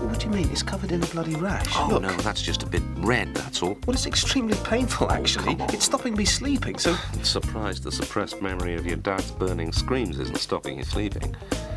What 0.02 0.18
do 0.18 0.26
you 0.26 0.32
mean? 0.32 0.50
It's 0.50 0.62
covered 0.64 0.90
in 0.90 1.02
a 1.02 1.06
bloody 1.06 1.36
rash. 1.36 1.66
Oh, 1.76 1.88
Look. 1.92 2.02
no, 2.02 2.12
that's 2.18 2.42
just 2.42 2.64
a 2.64 2.66
bit 2.66 2.82
red, 2.96 3.32
that's 3.34 3.62
all. 3.62 3.78
Well, 3.86 3.94
it's 3.94 4.06
extremely 4.06 4.56
painful, 4.64 5.10
actually. 5.12 5.54
come 5.54 5.62
on. 5.62 5.74
it's 5.74 5.84
stopping 5.84 6.16
me 6.16 6.24
sleeping, 6.24 6.76
so... 6.76 6.94
Surprised 7.22 7.84
the 7.84 7.92
suppressed 7.92 8.42
memory 8.42 8.74
of 8.74 8.84
your 8.84 8.96
dad's 8.96 9.30
burning 9.30 9.72
screams 9.72 10.18
isn't 10.18 10.38
stopping 10.38 10.78
you 10.78 10.84
sleeping. 10.84 11.34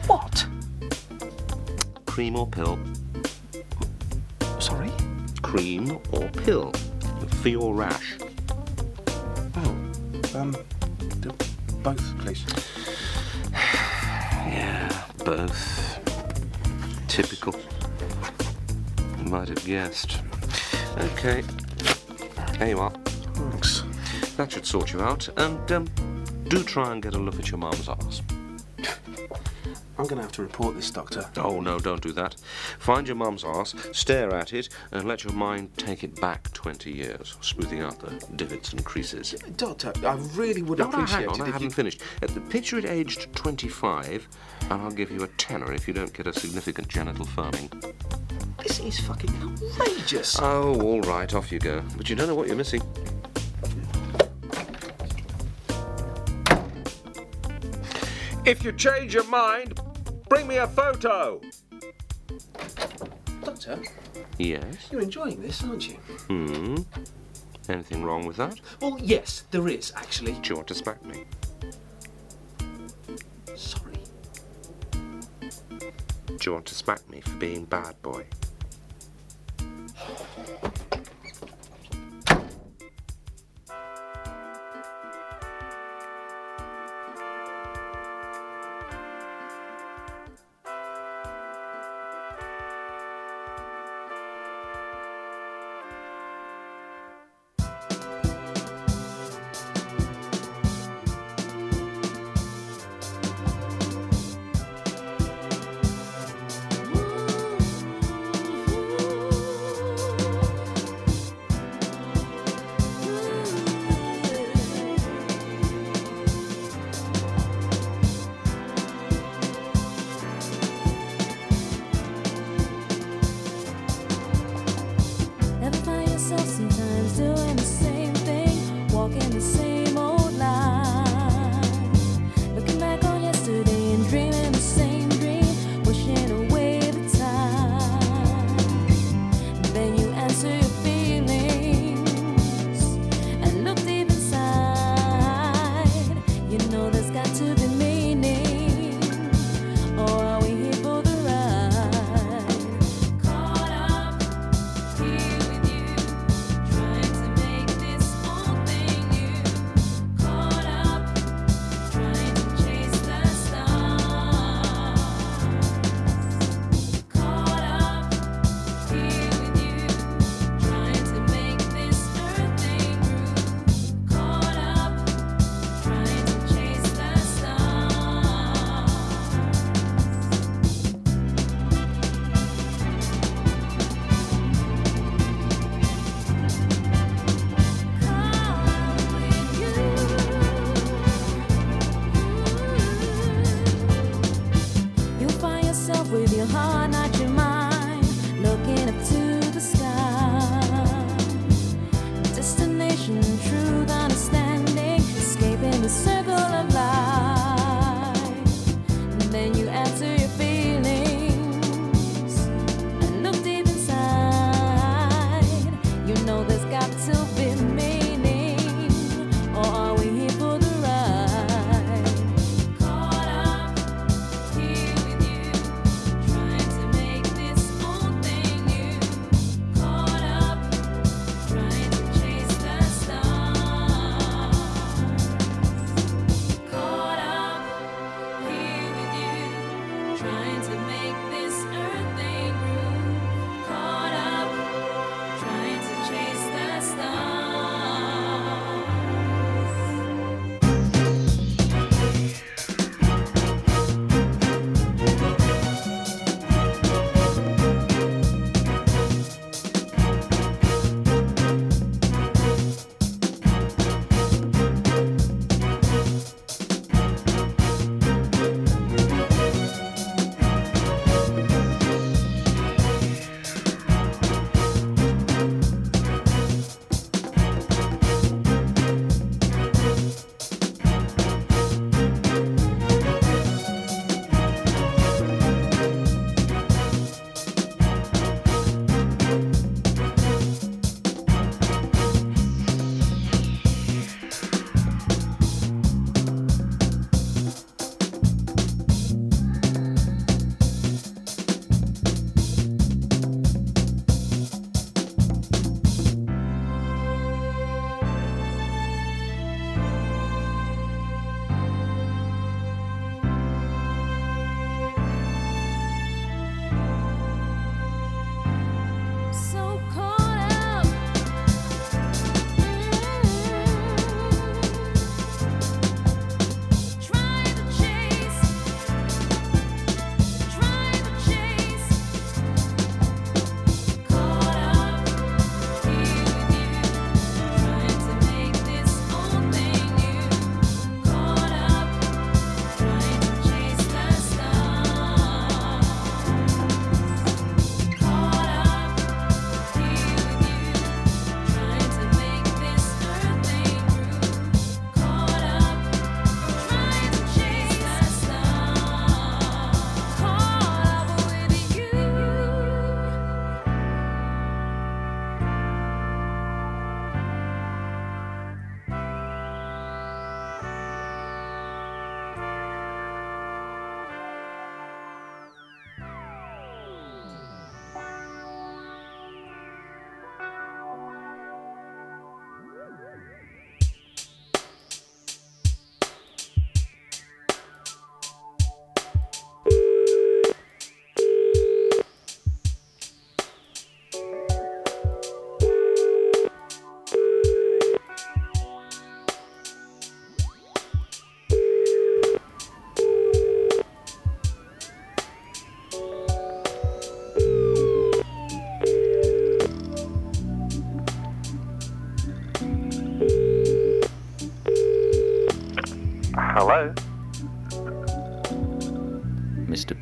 What? 0.08 0.46
Cream 2.08 2.36
or 2.36 2.48
pill? 2.48 2.80
Sorry? 4.60 4.92
Cream 5.44 6.00
or 6.12 6.28
pill? 6.30 6.72
For 7.42 7.50
your 7.50 7.76
rash. 7.76 8.18
Oh, 9.56 9.76
um, 10.34 10.56
both, 11.84 12.18
please. 12.20 12.44
Yeah, 14.48 15.04
both. 15.26 16.00
Typical. 17.08 17.54
Might 19.26 19.50
have 19.50 19.66
guessed. 19.66 20.22
Okay. 20.98 21.44
There 22.60 22.70
you 22.70 22.80
are. 22.80 22.92
Thanks. 22.92 23.84
That 24.38 24.52
should 24.52 24.66
sort 24.66 24.94
you 24.94 25.02
out. 25.02 25.28
And 25.38 25.72
um, 25.72 25.86
do 26.48 26.64
try 26.64 26.92
and 26.92 27.02
get 27.02 27.16
a 27.16 27.18
look 27.18 27.40
at 27.40 27.50
your 27.50 27.58
mum's 27.58 27.88
arse. 27.90 28.22
I'm 29.98 30.06
going 30.08 30.18
to 30.18 30.24
have 30.24 30.32
to 30.34 30.42
report 30.42 30.76
this, 30.76 30.92
Doctor. 30.92 31.26
Oh, 31.38 31.62
no, 31.62 31.80
don't 31.80 32.02
do 32.02 32.12
that. 32.12 32.36
Find 32.80 33.08
your 33.08 33.16
mum's 33.16 33.46
arse, 33.46 33.74
stare 33.94 34.34
at 34.34 34.52
it, 34.52 34.68
and 34.92 35.08
let 35.08 35.24
your 35.24 35.32
mind 35.32 35.70
take 35.78 36.04
it 36.04 36.20
back 36.20 36.52
20 36.52 36.92
years, 36.92 37.38
smoothing 37.40 37.80
out 37.80 38.00
the 38.00 38.12
divots 38.36 38.74
and 38.74 38.84
creases. 38.84 39.32
Doctor, 39.56 39.94
I 40.06 40.16
really 40.34 40.62
would 40.62 40.80
No, 40.80 40.86
no, 40.86 40.92
appreciate 40.92 41.20
hang 41.22 41.30
on, 41.30 41.40
it 41.40 41.44
I 41.44 41.46
haven't 41.46 41.62
you... 41.64 41.70
finished. 41.70 42.02
Uh, 42.22 42.28
the 42.28 42.42
picture 42.42 42.78
it 42.78 42.86
aged 42.86 43.34
25, 43.36 44.28
and 44.64 44.74
I'll 44.74 44.92
give 44.92 45.12
you 45.12 45.24
a 45.24 45.28
tenner 45.28 45.72
if 45.72 45.88
you 45.88 45.94
don't 45.94 46.14
get 46.14 46.28
a 46.28 46.34
significant 46.34 46.90
genital 46.90 47.26
firming. 47.26 47.72
This 48.66 48.80
is 48.80 49.00
fucking 49.02 49.30
outrageous. 49.44 50.40
Oh, 50.42 50.82
all 50.82 51.02
right, 51.02 51.32
off 51.36 51.52
you 51.52 51.60
go. 51.60 51.84
But 51.96 52.10
you 52.10 52.16
don't 52.16 52.26
know 52.28 52.34
what 52.34 52.48
you're 52.48 52.56
missing. 52.56 52.82
If 58.44 58.64
you 58.64 58.72
change 58.72 59.14
your 59.14 59.24
mind, 59.26 59.80
bring 60.30 60.48
me 60.48 60.58
a 60.58 60.68
photo. 60.68 61.42
Doctor, 63.44 63.80
Yes? 64.40 64.88
you're 64.92 65.02
enjoying 65.02 65.42
this, 65.42 65.64
aren't 65.64 65.88
you? 65.88 65.96
Hmm. 66.28 66.76
Anything 67.70 68.04
wrong 68.04 68.26
with 68.26 68.38
that? 68.38 68.60
Well, 68.82 68.98
yes, 69.00 69.44
there 69.52 69.68
is, 69.68 69.92
actually. 69.96 70.34
Do 70.34 70.50
you 70.50 70.56
want 70.56 70.68
to 70.68 70.76
smack 70.76 71.04
me? 71.06 71.26
Sorry. 73.56 73.98
Do 74.92 76.38
you 76.42 76.54
want 76.54 76.66
to 76.66 76.76
smack 76.76 77.08
me 77.10 77.22
for 77.22 77.36
being 77.38 77.66
bad 77.66 78.00
boy? 78.02 78.26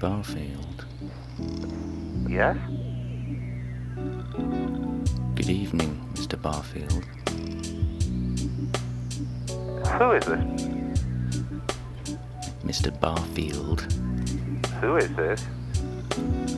Barfield. 0.03 0.85
Yes? 2.27 2.57
Good 5.35 5.49
evening, 5.49 6.05
Mr. 6.13 6.35
Barfield. 6.41 7.05
Who 9.87 10.11
is 10.11 10.25
this? 10.25 10.67
Mr. 12.65 12.99
Barfield. 12.99 13.83
Who 14.81 14.97
is 14.97 15.09
this? 15.15 15.47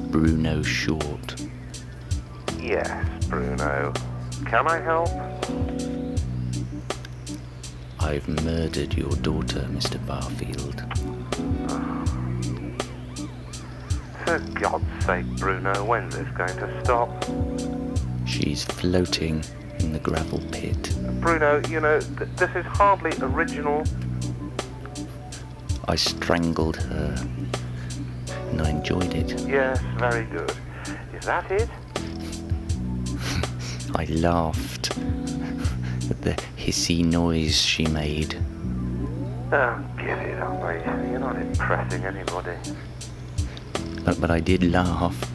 Bruno 0.09 0.63
Short. 0.63 1.35
Yes, 2.59 3.25
Bruno. 3.27 3.93
Can 4.47 4.67
I 4.67 4.79
help? 4.79 5.09
I've 7.99 8.27
murdered 8.43 8.95
your 8.95 9.11
daughter, 9.17 9.67
Mr. 9.69 10.03
Barfield. 10.07 10.84
For 14.26 14.39
God's 14.59 15.05
sake, 15.05 15.26
Bruno, 15.38 15.86
when's 15.86 16.15
this 16.15 16.28
going 16.30 16.57
to 16.57 16.82
stop? 16.84 17.26
She's 18.26 18.63
floating 18.63 19.43
in 19.78 19.93
the 19.93 19.99
gravel 19.99 20.41
pit. 20.51 20.95
Bruno, 21.21 21.61
you 21.69 21.80
know, 21.80 21.99
th- 21.99 22.30
this 22.36 22.49
is 22.55 22.65
hardly 22.65 23.11
original. 23.21 23.84
I 25.88 25.95
strangled 25.95 26.78
her, 26.78 27.15
and 28.49 28.61
I 28.63 28.71
enjoyed 28.71 29.13
it. 29.13 29.39
Yes, 29.47 29.80
very 29.97 30.26
good. 30.26 30.51
Is 31.13 31.26
that 31.26 31.51
it? 31.51 31.69
I 33.95 34.05
laughed 34.05 34.89
at 36.09 36.21
the 36.23 36.36
hissy 36.57 37.05
noise 37.05 37.61
she 37.61 37.86
made. 37.86 38.34
Oh, 39.51 39.86
give 39.97 40.17
it 40.17 40.39
up, 40.39 40.59
mate. 40.63 40.84
You're 41.11 41.19
not 41.19 41.36
impressing 41.36 42.05
anybody. 42.05 42.57
But, 44.06 44.22
but 44.22 44.30
I 44.30 44.39
did 44.39 44.64
laugh. 44.64 45.32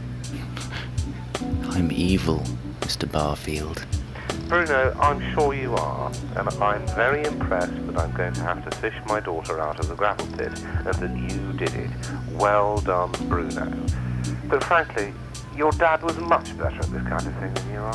I'm 1.70 1.90
evil, 1.90 2.44
Mr. 2.80 3.10
Barfield. 3.10 3.84
Bruno, 4.48 4.96
I'm 5.00 5.20
sure 5.34 5.54
you 5.54 5.74
are, 5.74 6.12
and 6.36 6.48
I'm 6.62 6.86
very 6.88 7.24
impressed 7.24 7.74
that 7.86 7.98
I'm 7.98 8.12
going 8.12 8.32
to 8.32 8.40
have 8.42 8.68
to 8.68 8.76
fish 8.78 8.94
my 9.06 9.18
daughter 9.20 9.60
out 9.60 9.80
of 9.80 9.88
the 9.88 9.94
gravel 9.96 10.26
pit, 10.36 10.52
and 10.60 10.86
that 10.86 11.16
you 11.16 11.52
did 11.52 11.74
it. 11.74 11.90
Well 12.32 12.78
done, 12.80 13.10
Bruno. 13.28 13.72
But 14.46 14.62
frankly, 14.64 15.12
your 15.56 15.72
dad 15.72 16.02
was 16.02 16.16
much 16.18 16.56
better 16.56 16.76
at 16.76 16.90
this 16.90 17.02
kind 17.02 17.26
of 17.26 17.34
thing 17.36 17.54
than 17.54 17.72
you 17.72 17.80
are. 17.80 17.94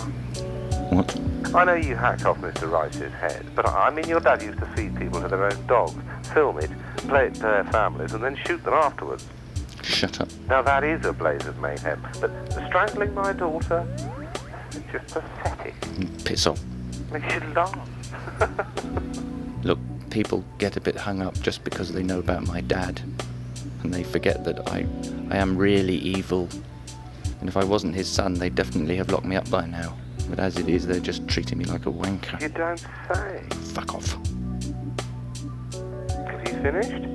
What? 0.91 1.55
I 1.55 1.63
know 1.63 1.75
you 1.75 1.95
hacked 1.95 2.25
off 2.25 2.37
Mr. 2.39 2.69
Rice's 2.69 3.13
head, 3.13 3.45
but 3.55 3.65
I 3.65 3.87
I 3.87 3.89
mean 3.91 4.07
your 4.09 4.19
dad 4.19 4.41
used 4.41 4.59
to 4.59 4.65
feed 4.67 4.95
people 4.97 5.21
to 5.21 5.27
their 5.29 5.45
own 5.45 5.67
dogs, 5.67 5.95
film 6.33 6.59
it, 6.59 6.69
play 6.97 7.27
it 7.27 7.35
to 7.35 7.41
their 7.41 7.63
families, 7.65 8.13
and 8.13 8.21
then 8.21 8.35
shoot 8.45 8.61
them 8.63 8.73
afterwards. 8.73 9.25
Shut 9.85 10.19
up. 10.19 10.29
Now 10.49 10.63
that 10.63 10.83
is 10.83 11.05
a 11.05 11.13
blaze 11.13 11.45
of 11.45 11.59
mayhem, 11.59 12.05
but 12.19 12.31
strangling 12.67 13.13
my 13.13 13.33
daughter, 13.33 13.87
it's 14.71 14.79
just 14.91 15.13
pathetic. 15.13 15.75
Piss 16.25 16.47
off. 16.47 16.59
Makes 17.11 17.35
you 17.35 17.39
laugh. 17.53 17.89
Look, 19.63 19.77
people 20.09 20.43
get 20.57 20.75
a 20.75 20.81
bit 20.81 20.95
hung 20.95 21.21
up 21.21 21.39
just 21.39 21.63
because 21.63 21.93
they 21.93 22.01
know 22.01 22.17
about 22.17 22.47
my 22.47 22.61
dad. 22.61 22.99
And 23.83 23.93
they 23.93 24.03
forget 24.03 24.43
that 24.45 24.67
I, 24.67 24.87
I 25.29 25.37
am 25.37 25.55
really 25.55 25.97
evil. 25.97 26.49
And 27.39 27.47
if 27.47 27.55
I 27.55 27.63
wasn't 27.63 27.93
his 27.93 28.09
son, 28.09 28.33
they'd 28.33 28.55
definitely 28.55 28.95
have 28.95 29.11
locked 29.11 29.25
me 29.25 29.35
up 29.35 29.47
by 29.51 29.67
now. 29.67 29.95
But 30.29 30.39
as 30.39 30.57
it 30.57 30.67
is, 30.67 30.87
they're 30.87 30.99
just 30.99 31.27
treating 31.27 31.59
me 31.59 31.65
like 31.65 31.85
a 31.85 31.91
wanker. 31.91 32.41
You 32.41 32.49
don't 32.49 32.79
say. 33.13 33.43
Fuck 33.73 33.93
off. 33.93 34.17
Have 36.25 36.47
you 36.47 36.53
finished? 36.63 37.14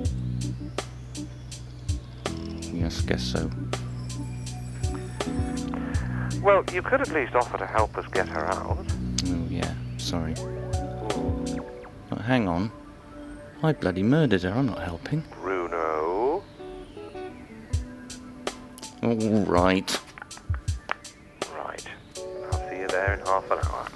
Yes, 2.81 3.03
guess 3.03 3.22
so. 3.22 3.51
Well, 6.43 6.64
you 6.72 6.81
could 6.81 7.03
at 7.03 7.11
least 7.11 7.35
offer 7.35 7.59
to 7.59 7.66
help 7.66 7.99
us 7.99 8.07
get 8.11 8.26
her 8.28 8.47
out. 8.47 8.78
Oh, 9.26 9.47
yeah, 9.51 9.74
sorry. 9.99 10.33
But 12.09 12.22
hang 12.22 12.49
on. 12.49 12.72
I 13.62 13.74
bloody 13.74 14.03
murdered 14.03 14.43
her, 14.45 14.53
I'm 14.53 14.64
not 14.64 14.83
helping. 14.83 15.22
Bruno. 15.43 16.43
All 19.03 19.45
right. 19.45 20.01
Right. 21.55 21.87
I'll 22.16 22.70
see 22.70 22.78
you 22.78 22.89
there 22.89 23.12
in 23.12 23.20
half 23.26 23.51
an 23.51 23.59
hour. 23.59 23.89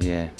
Yeah. 0.00 0.30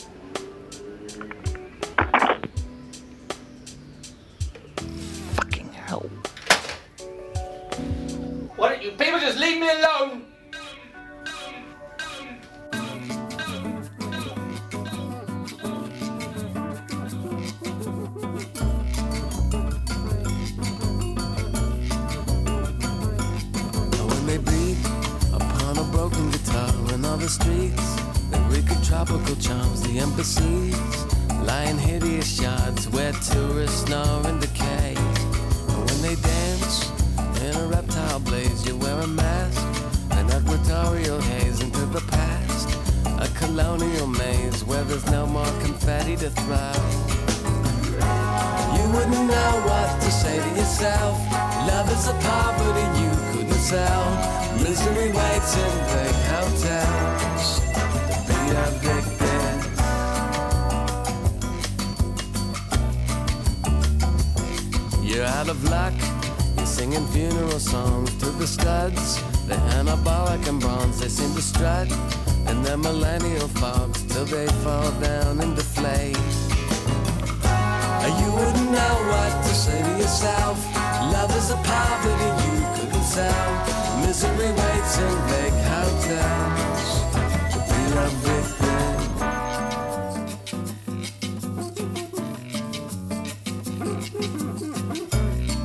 There's 44.95 45.11
no 45.11 45.27
more 45.27 45.53
confetti 45.61 46.15
to 46.15 46.31
throw. 46.31 46.73
You 48.77 48.85
wouldn't 48.95 49.27
know 49.27 49.53
what 49.67 50.01
to 50.01 50.11
say 50.13 50.39
to 50.39 50.49
yourself. 50.51 51.19
Love 51.67 51.91
is 51.91 52.07
a 52.07 52.15
poverty 52.23 52.87
you 53.03 53.11
couldn't 53.33 53.59
sell. 53.59 54.05
Misery 54.63 55.11
waits 55.11 55.57
in 55.57 55.73
big 55.91 56.15
hotels 56.31 57.61
be 58.29 58.39
evicted. 58.63 59.57
You're 65.03 65.27
out 65.27 65.49
of 65.49 65.59
luck. 65.65 65.95
You're 66.57 66.67
singing 66.67 67.05
funeral 67.09 67.59
songs 67.59 68.15
to 68.19 68.27
the 68.27 68.47
studs. 68.47 69.21
They're 69.49 69.59
anabolic 69.81 70.47
and 70.47 70.61
bronze. 70.61 71.01
They 71.01 71.09
seem 71.09 71.35
to 71.35 71.43
strut 71.43 71.91
in 72.55 72.63
their 72.63 72.77
millennial 72.77 73.49
fogs 73.49 74.03
till 74.05 74.25
they 74.27 74.47
fall 74.63 74.91
down 75.01 75.41
into 75.41 75.57
deflate. 75.57 76.17
You 78.21 78.31
wouldn't 78.33 78.71
know 78.71 78.97
what 79.11 79.33
to 79.45 79.53
say 79.55 79.81
to 79.83 79.91
yourself. 79.99 80.59
Love 81.15 81.33
is 81.37 81.51
a 81.51 81.57
poverty 81.57 82.31
you 82.45 82.57
couldn't 82.77 83.07
sell. 83.17 83.51
Misery 84.01 84.51
waits 84.61 84.99
in 85.05 85.15
big 85.35 85.55
hotels 85.73 86.91
to 87.53 87.59
be 87.71 87.83
evicted. 88.07 88.95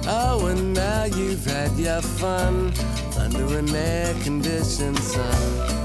Oh, 0.08 0.48
and 0.52 0.74
now 0.74 1.04
you've 1.06 1.46
had 1.46 1.72
your 1.78 2.02
fun 2.02 2.74
under 3.18 3.58
an 3.58 3.70
air-conditioned 3.76 4.98
sun. 4.98 5.79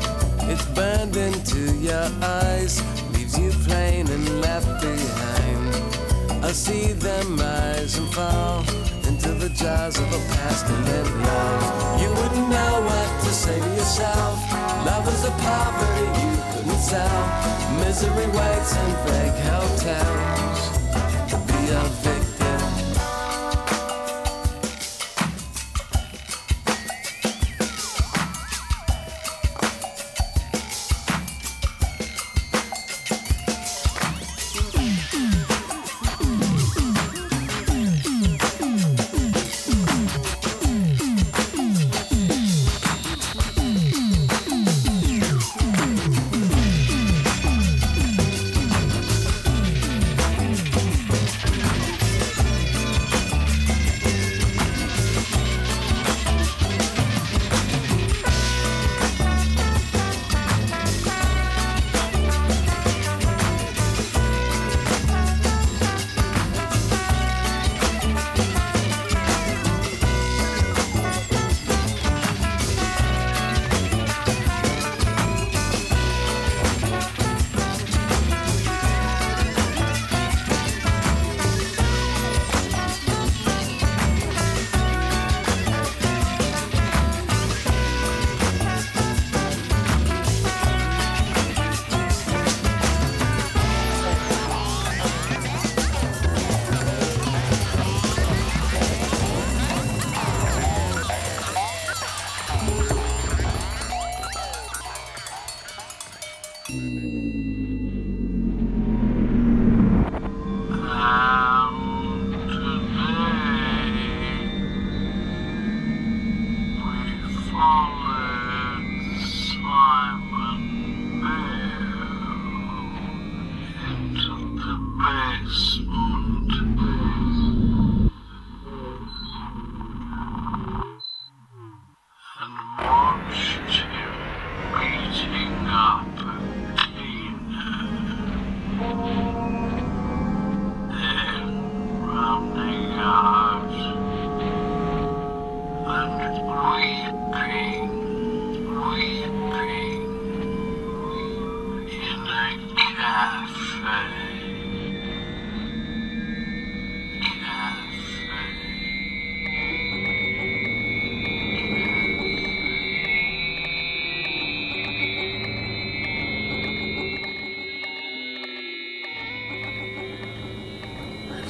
It's 0.54 0.66
burned 0.66 1.16
into 1.16 1.74
your 1.78 2.08
eyes, 2.22 2.80
leaves 3.12 3.36
you 3.36 3.50
plain 3.66 4.06
and 4.06 4.40
left 4.40 4.70
behind. 4.80 6.44
I 6.44 6.52
see 6.52 6.92
them 6.92 7.36
rise 7.36 7.98
and 7.98 8.08
fall 8.14 8.60
into 9.08 9.30
the 9.32 9.48
jaws 9.48 9.98
of 9.98 10.06
a 10.06 10.20
past 10.34 10.64
and 10.66 10.84
live 10.86 11.10
love. 11.26 12.00
You 12.02 12.08
wouldn't 12.08 12.48
know 12.54 12.74
what 12.88 13.08
to 13.24 13.30
say 13.30 13.58
to 13.58 13.70
yourself. 13.74 14.38
Love 14.86 15.08
is 15.08 15.24
a 15.24 15.32
poverty 15.42 16.06
you 16.22 16.30
couldn't 16.52 16.82
sell. 16.90 17.22
Misery 17.80 18.28
waits 18.38 18.76
in 18.76 18.90
fake 19.06 19.38
hotels 19.50 20.74
be 21.46 21.70
a 21.70 22.13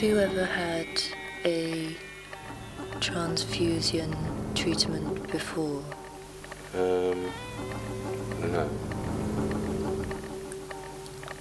you 0.04 0.18
ever 0.18 0.44
had 0.44 1.02
a 1.46 1.96
transfusion 3.00 4.14
treatment 4.54 5.32
before? 5.32 5.82
Um, 6.74 7.32
no. 8.52 8.68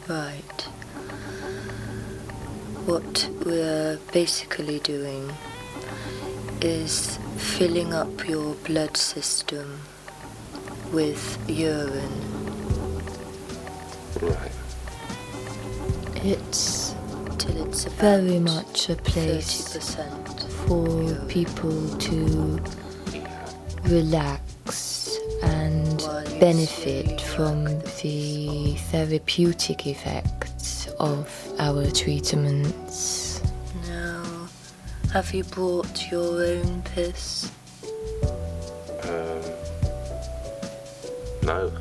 Right. 0.07 0.61
What 2.85 3.29
we're 3.45 3.99
basically 4.13 4.79
doing 4.79 5.29
is 6.61 7.19
filling 7.35 7.93
up 7.93 8.29
your 8.29 8.53
blood 8.63 8.95
system 8.95 9.81
with 10.93 11.37
urine. 11.49 12.21
Right. 14.21 14.51
It's 16.23 16.82
till 17.83 17.91
it's 17.91 18.01
Very 18.01 18.39
much 18.39 18.89
a 18.89 18.95
place 18.95 19.75
for 20.65 21.15
people 21.27 21.97
to 21.97 22.59
relax 23.83 25.17
and 25.43 25.97
benefit 26.39 27.19
from 27.19 27.65
the 28.01 28.75
therapeutic 28.91 29.87
effects 29.87 30.87
of 30.99 31.27
our 31.59 31.89
treatments. 31.91 33.41
Now, 33.87 34.47
have 35.11 35.33
you 35.33 35.43
brought 35.43 36.09
your 36.11 36.45
own 36.45 36.81
piss? 36.83 37.51
Um, 39.03 39.41
no. 41.43 41.71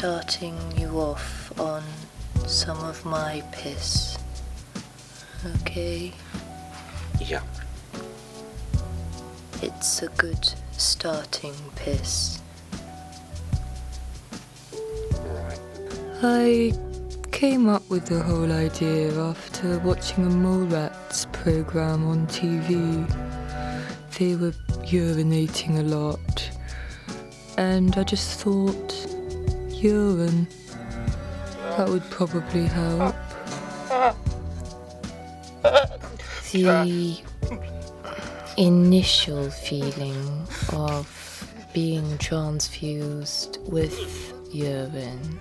Starting 0.00 0.56
you 0.78 0.88
off 0.98 1.52
on 1.60 1.82
some 2.46 2.78
of 2.84 3.04
my 3.04 3.42
piss. 3.52 4.16
Okay? 5.56 6.10
Yeah. 7.20 7.42
It's 9.60 10.00
a 10.00 10.08
good 10.16 10.54
starting 10.72 11.52
piss. 11.76 12.40
I 16.22 16.72
came 17.30 17.68
up 17.68 17.86
with 17.90 18.06
the 18.06 18.22
whole 18.22 18.50
idea 18.50 19.12
after 19.20 19.80
watching 19.80 20.24
a 20.24 20.30
mole 20.30 20.64
rats 20.64 21.26
program 21.30 22.08
on 22.08 22.26
TV. 22.26 23.06
They 24.18 24.34
were 24.34 24.54
urinating 24.80 25.78
a 25.78 25.82
lot, 25.82 26.50
and 27.58 27.94
I 27.98 28.04
just 28.04 28.40
thought 28.40 28.99
urine. 29.82 30.46
That 31.76 31.88
would 31.88 32.08
probably 32.10 32.66
help. 32.66 33.14
The 36.52 37.20
initial 38.56 39.50
feeling 39.50 40.46
of 40.72 41.06
being 41.72 42.18
transfused 42.18 43.58
with 43.68 43.94
urine 44.52 45.38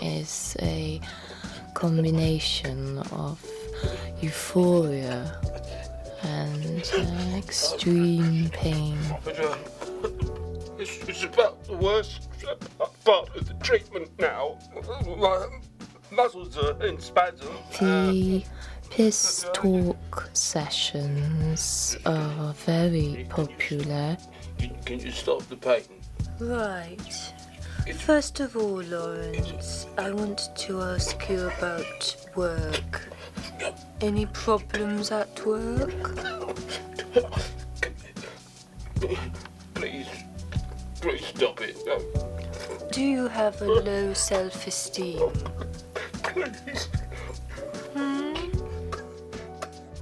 is 0.00 0.56
a 0.62 1.00
combination 1.74 2.98
of 3.12 3.44
euphoria 4.20 5.40
and 6.22 6.90
uh, 6.94 7.36
extreme 7.36 8.48
pain. 8.50 8.96
It's, 10.84 11.08
it's 11.08 11.24
about 11.24 11.64
the 11.64 11.78
worst 11.78 12.28
part 13.06 13.34
of 13.34 13.48
the 13.48 13.54
treatment 13.64 14.10
now. 14.18 14.58
My 15.16 15.46
muscles 16.10 16.58
are 16.58 16.84
in 16.84 17.00
spasm. 17.00 17.56
The 17.80 18.44
piss 18.90 19.46
talk 19.54 20.28
sessions 20.34 21.96
are 22.04 22.52
very 22.52 23.26
popular. 23.30 24.18
Can, 24.58 24.76
can 24.84 25.00
you 25.00 25.10
stop 25.10 25.48
the 25.48 25.56
pain? 25.56 25.84
Right. 26.38 27.32
First 27.94 28.40
of 28.40 28.54
all, 28.54 28.82
Lawrence, 28.82 29.86
I 29.96 30.10
want 30.10 30.50
to 30.54 30.82
ask 30.82 31.30
you 31.30 31.46
about 31.46 32.14
work. 32.34 33.08
Any 34.02 34.26
problems 34.26 35.10
at 35.10 35.46
work? 35.46 35.94
Please, 39.74 40.23
please 41.04 41.26
stop 41.26 41.60
it. 41.60 41.76
No, 41.84 41.98
Do 42.90 43.02
you 43.02 43.28
have 43.28 43.60
a 43.60 43.66
low 43.66 44.14
self 44.14 44.66
esteem? 44.66 45.20
please. 46.22 46.88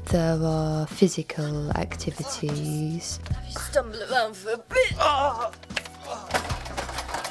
There 0.07 0.38
are 0.40 0.86
physical 0.86 1.72
activities. 1.72 3.18
Stumble 3.48 4.00
around 4.12 4.36
for 4.36 4.53
a 4.53 4.59
bit. 4.59 4.94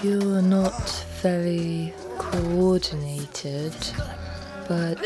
You're 0.04 0.42
not 0.42 1.06
very 1.22 1.94
coordinated, 2.18 3.74
but 4.68 5.00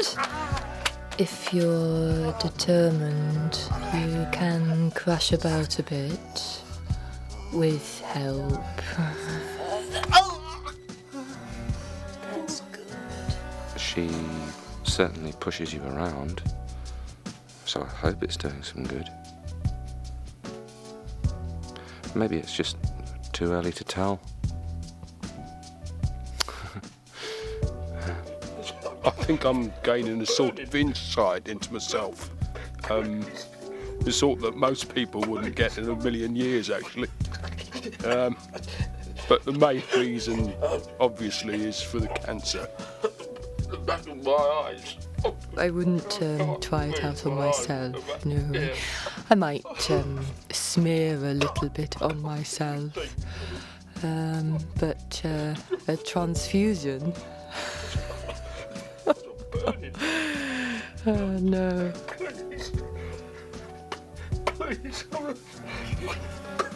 if 1.20 1.54
you're 1.54 2.32
determined, 2.40 3.60
you 3.94 4.26
can 4.32 4.90
crash 4.92 5.34
about 5.34 5.78
a 5.78 5.84
bit 5.84 6.64
with 7.56 8.02
help. 8.02 8.62
She 13.78 14.10
certainly 14.84 15.32
pushes 15.40 15.74
you 15.74 15.82
around, 15.84 16.44
so 17.66 17.82
I 17.82 17.86
hope 17.86 18.24
it's 18.24 18.36
doing 18.36 18.62
some 18.62 18.84
good. 18.84 19.10
Maybe 22.14 22.38
it's 22.38 22.54
just 22.56 22.76
too 23.32 23.54
early 23.54 23.72
to 23.72 23.84
tell. 23.86 24.20
I 29.06 29.10
think 29.12 29.46
I'm 29.46 29.72
gaining 29.84 30.22
a 30.22 30.26
sort 30.26 30.60
of 30.60 30.76
insight 30.76 31.48
into 31.48 31.72
myself. 31.72 32.30
Um, 32.90 33.26
the 34.06 34.12
sort 34.12 34.40
that 34.40 34.56
most 34.56 34.94
people 34.94 35.20
wouldn't 35.22 35.56
get 35.56 35.80
in 35.80 35.90
a 35.90 35.96
million 35.96 36.36
years, 36.36 36.70
actually. 36.70 37.10
Um, 38.06 38.38
but 39.28 39.44
the 39.44 39.52
main 39.52 39.82
reason, 39.98 40.54
obviously, 41.00 41.66
is 41.66 41.82
for 41.82 42.00
the 42.00 42.08
cancer. 42.10 42.70
The 43.70 43.78
back 43.78 44.06
of 44.08 44.24
my 44.24 44.32
eyes. 44.32 44.96
I 45.58 45.72
wouldn't 45.72 46.22
um, 46.22 46.62
try 46.62 46.86
it 46.86 47.04
out 47.04 47.26
on 47.26 47.34
myself, 47.34 48.26
no. 48.26 48.70
I 49.32 49.36
might 49.36 49.90
um, 49.90 50.24
smear 50.52 51.16
a 51.16 51.34
little 51.34 51.70
bit 51.70 52.00
on 52.00 52.22
myself. 52.22 52.96
Um, 54.04 54.60
but 54.80 55.20
uh, 55.26 55.56
a 55.88 55.98
transfusion? 55.98 57.12
oh 61.08 61.40
no. 61.40 61.92
Please. 64.60 65.04
Walls 65.12 66.75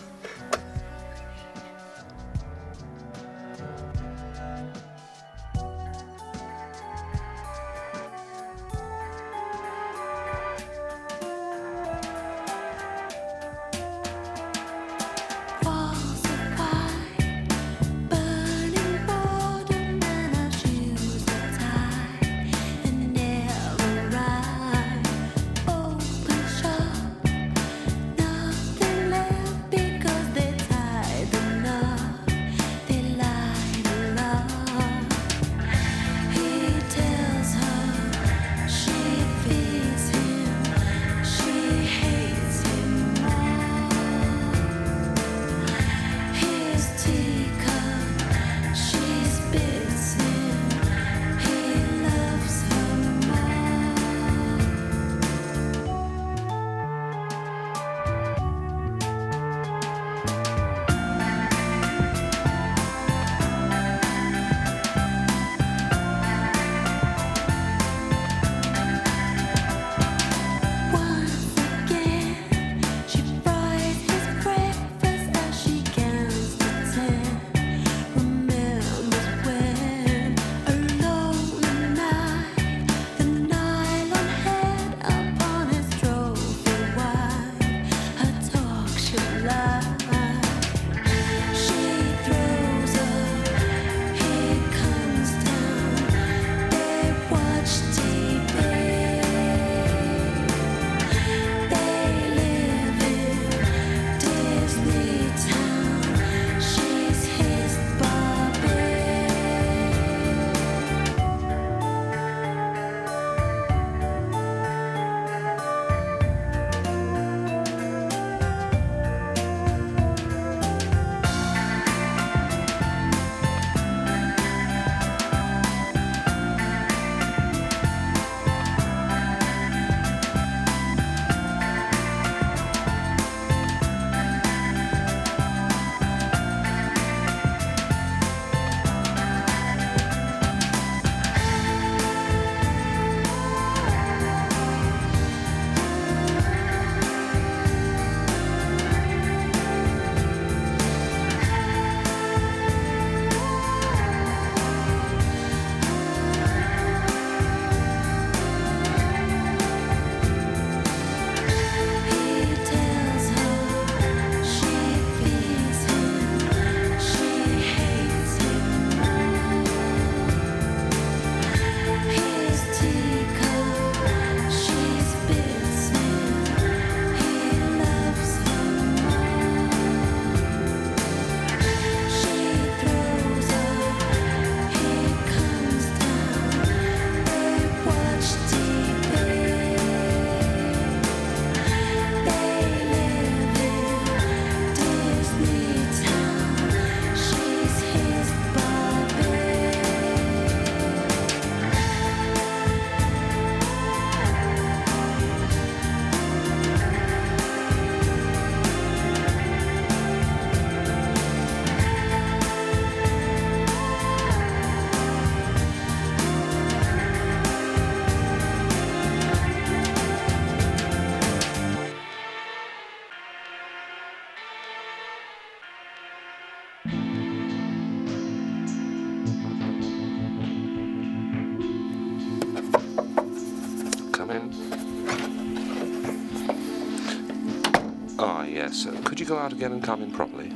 go 239.29 239.37
out 239.37 239.53
again 239.53 239.71
and 239.71 239.83
come 239.83 240.01
in 240.01 240.09
properly? 240.11 240.51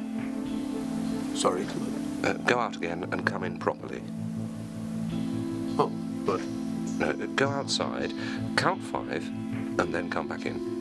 Sorry? 1.36 1.68
Uh, 2.24 2.34
go 2.34 2.58
out 2.58 2.76
again 2.76 3.08
and 3.12 3.24
come 3.24 3.44
in 3.44 3.60
properly. 3.60 4.02
Oh, 5.78 5.92
good. 6.26 6.42
No, 6.98 7.14
go 7.36 7.50
outside, 7.50 8.12
count 8.58 8.82
five, 8.82 9.28
and 9.78 9.94
then 9.94 10.10
come 10.10 10.28
back 10.28 10.48
in. 10.48 10.73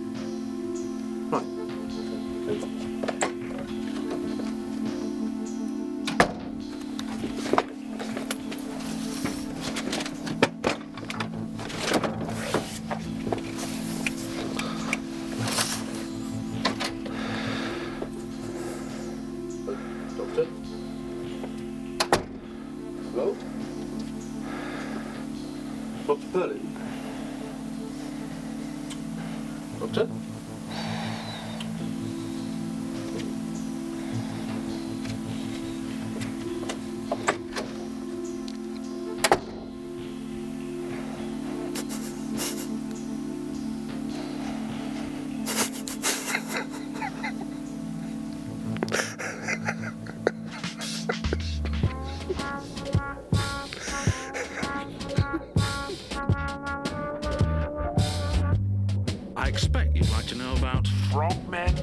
Expect 59.53 59.95
you'd 59.95 60.09
like 60.13 60.27
to 60.27 60.35
know 60.35 60.55
about 60.55 60.89
frogmen. 61.13 61.75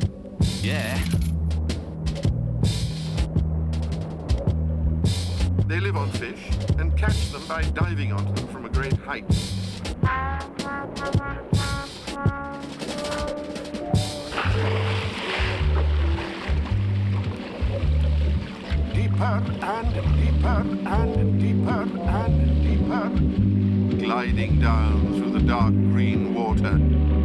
Yeah. 0.63 0.97
They 5.67 5.79
live 5.79 5.95
on 5.95 6.09
fish 6.13 6.49
and 6.79 6.97
catch 6.97 7.31
them 7.31 7.45
by 7.47 7.61
diving 7.61 8.11
onto 8.11 8.33
them 8.33 8.47
from 8.47 8.65
a 8.65 8.69
great 8.69 8.93
height. 8.93 9.27
Deeper 18.95 19.43
and 19.61 19.93
deeper 20.17 20.59
and 20.87 21.39
deeper 21.39 21.81
and 22.17 22.63
deeper, 22.63 24.05
gliding 24.05 24.59
down 24.59 25.13
through 25.13 25.33
the 25.33 25.41
dark 25.41 25.73
green 25.73 26.33
water. 26.33 27.18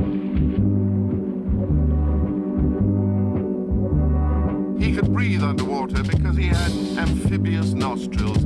Could 4.94 5.12
breathe 5.12 5.42
underwater 5.42 6.04
because 6.04 6.36
he 6.36 6.46
had 6.46 6.70
amphibious 6.96 7.72
nostrils. 7.72 8.44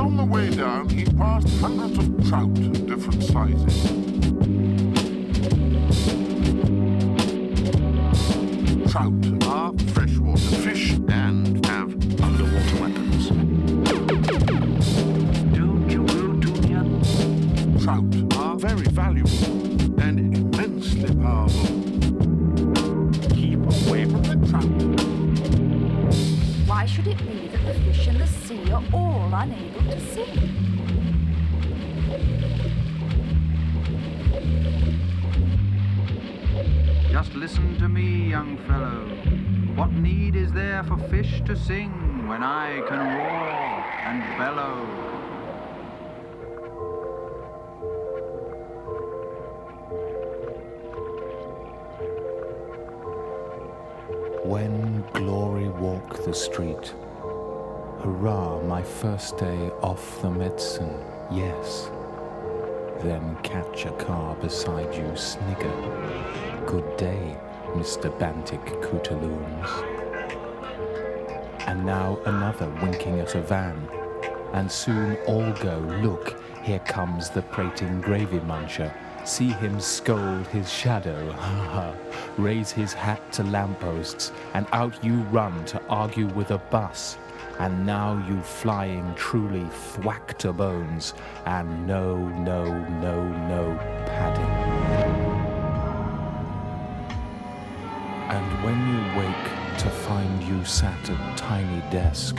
On 0.00 0.16
the 0.16 0.24
way 0.28 0.50
down, 0.50 0.88
he 0.88 1.04
passed 1.04 1.48
hundreds 1.60 1.98
of 1.98 2.28
trout 2.28 2.48
of 2.48 2.86
different 2.88 3.22
sizes. 3.22 3.82
Trout 8.90 9.37
that 28.08 28.14
in 28.14 28.18
the 28.20 28.26
sea 28.26 28.72
are 28.72 28.82
all 28.92 29.30
unable 29.34 29.82
to 29.82 30.00
sing? 30.12 30.34
Just 37.10 37.34
listen 37.34 37.78
to 37.78 37.88
me, 37.88 38.30
young 38.30 38.56
fellow. 38.66 39.08
What 39.74 39.92
need 39.92 40.36
is 40.36 40.52
there 40.52 40.82
for 40.84 40.98
fish 41.08 41.42
to 41.46 41.56
sing 41.56 42.26
when 42.26 42.42
I 42.42 42.80
can 42.88 42.98
roar 42.98 43.84
and 44.04 44.22
bellow? 44.38 44.86
When 54.44 55.04
glory 55.12 55.68
walk 55.68 56.24
the 56.24 56.32
street, 56.32 56.94
hurrah, 58.00 58.60
my 58.62 58.82
first 58.82 59.36
day 59.38 59.70
off 59.82 60.22
the 60.22 60.30
medicine, 60.30 61.04
yes. 61.30 61.90
Then 63.00 63.36
catch 63.42 63.86
a 63.86 63.92
car 63.92 64.34
beside 64.36 64.94
you, 64.94 65.16
snigger. 65.16 66.64
Good 66.66 66.96
day, 66.96 67.36
Mr. 67.74 68.16
Bantic 68.18 68.64
Cooterloons. 68.82 69.68
And 71.66 71.84
now 71.84 72.18
another 72.24 72.68
winking 72.82 73.20
at 73.20 73.34
a 73.34 73.40
van. 73.40 73.88
And 74.52 74.70
soon 74.70 75.16
all 75.26 75.52
go, 75.54 75.78
look, 76.02 76.42
here 76.62 76.78
comes 76.80 77.30
the 77.30 77.42
prating 77.42 78.00
gravy 78.00 78.40
muncher. 78.40 78.92
See 79.26 79.50
him 79.50 79.80
scold 79.80 80.46
his 80.46 80.72
shadow, 80.72 81.32
ha 81.32 81.64
ha. 81.72 81.94
Raise 82.36 82.70
his 82.70 82.92
hat 82.92 83.32
to 83.32 83.42
lampposts, 83.42 84.32
and 84.54 84.66
out 84.72 85.04
you 85.04 85.16
run 85.32 85.64
to 85.66 85.82
argue 85.88 86.28
with 86.28 86.52
a 86.52 86.58
bus. 86.58 87.18
And 87.58 87.84
now 87.84 88.24
you 88.28 88.40
flying 88.40 89.14
truly 89.16 89.64
thwack 89.64 90.38
to 90.38 90.52
bones, 90.52 91.14
and 91.44 91.86
no, 91.86 92.16
no, 92.16 92.64
no, 93.00 93.28
no 93.48 93.76
padding. 94.06 94.44
And 98.30 98.64
when 98.64 98.78
you 98.92 99.18
wake 99.18 99.78
to 99.78 99.90
find 99.90 100.42
you 100.44 100.64
sat 100.64 101.10
at 101.10 101.36
tiny 101.36 101.80
desk, 101.90 102.36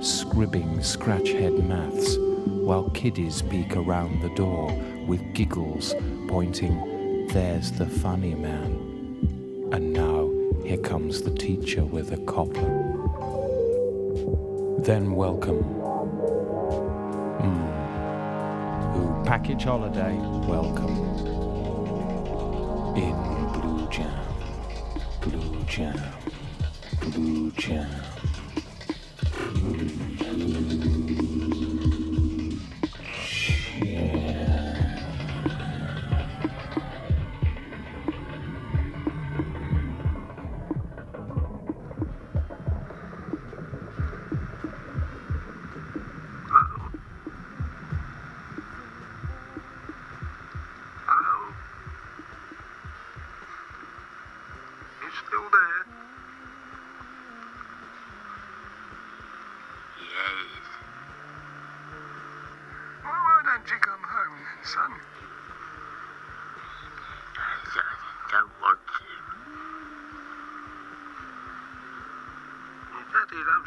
scribbing 0.00 0.78
scratchhead 0.78 1.66
maths, 1.66 2.16
while 2.18 2.90
kiddies 2.90 3.42
peek 3.42 3.76
around 3.76 4.20
the 4.20 4.34
door 4.34 4.72
with 5.06 5.32
giggles 5.34 5.94
pointing, 6.28 7.26
there's 7.28 7.72
the 7.72 7.86
funny 7.86 8.34
man. 8.34 9.68
And 9.72 9.92
now 9.92 10.30
here 10.64 10.78
comes 10.78 11.22
the 11.22 11.30
teacher 11.30 11.84
with 11.84 12.12
a 12.12 12.18
copper. 12.24 12.89
Then 14.82 15.14
welcome. 15.14 15.62
Hmm. 17.38 17.66
Who 18.94 19.24
package 19.24 19.64
holiday? 19.64 20.16
Welcome. 20.48 20.96
In 22.96 23.14
blue 23.52 23.86
jam. 23.90 24.26
Blue 25.20 25.62
jam. 25.64 26.00
Blue 27.12 27.50
jam. 27.52 27.90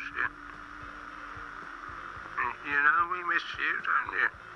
you. 0.02 0.28
You 2.66 2.78
know 2.80 3.10
we 3.12 3.34
miss 3.34 3.44
you, 3.60 3.74
don't 3.84 4.20
you? 4.20 4.53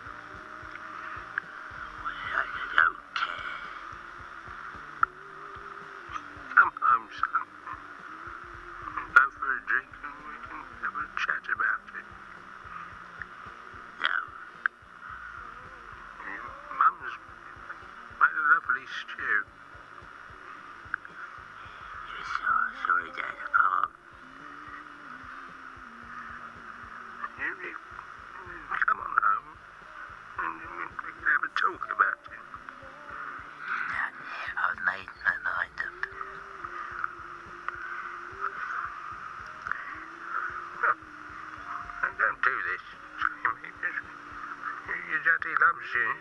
şey. 45.93 46.11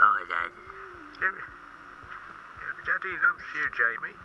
Oh, 0.00 0.18
that. 0.28 0.52
Daddy 2.84 3.14
loves 3.22 3.46
you, 3.54 3.70
Jamie. 3.76 4.21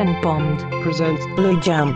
and 0.00 0.20
Bombed 0.22 0.60
presents 0.82 1.24
Blue 1.36 1.60
Jam. 1.60 1.94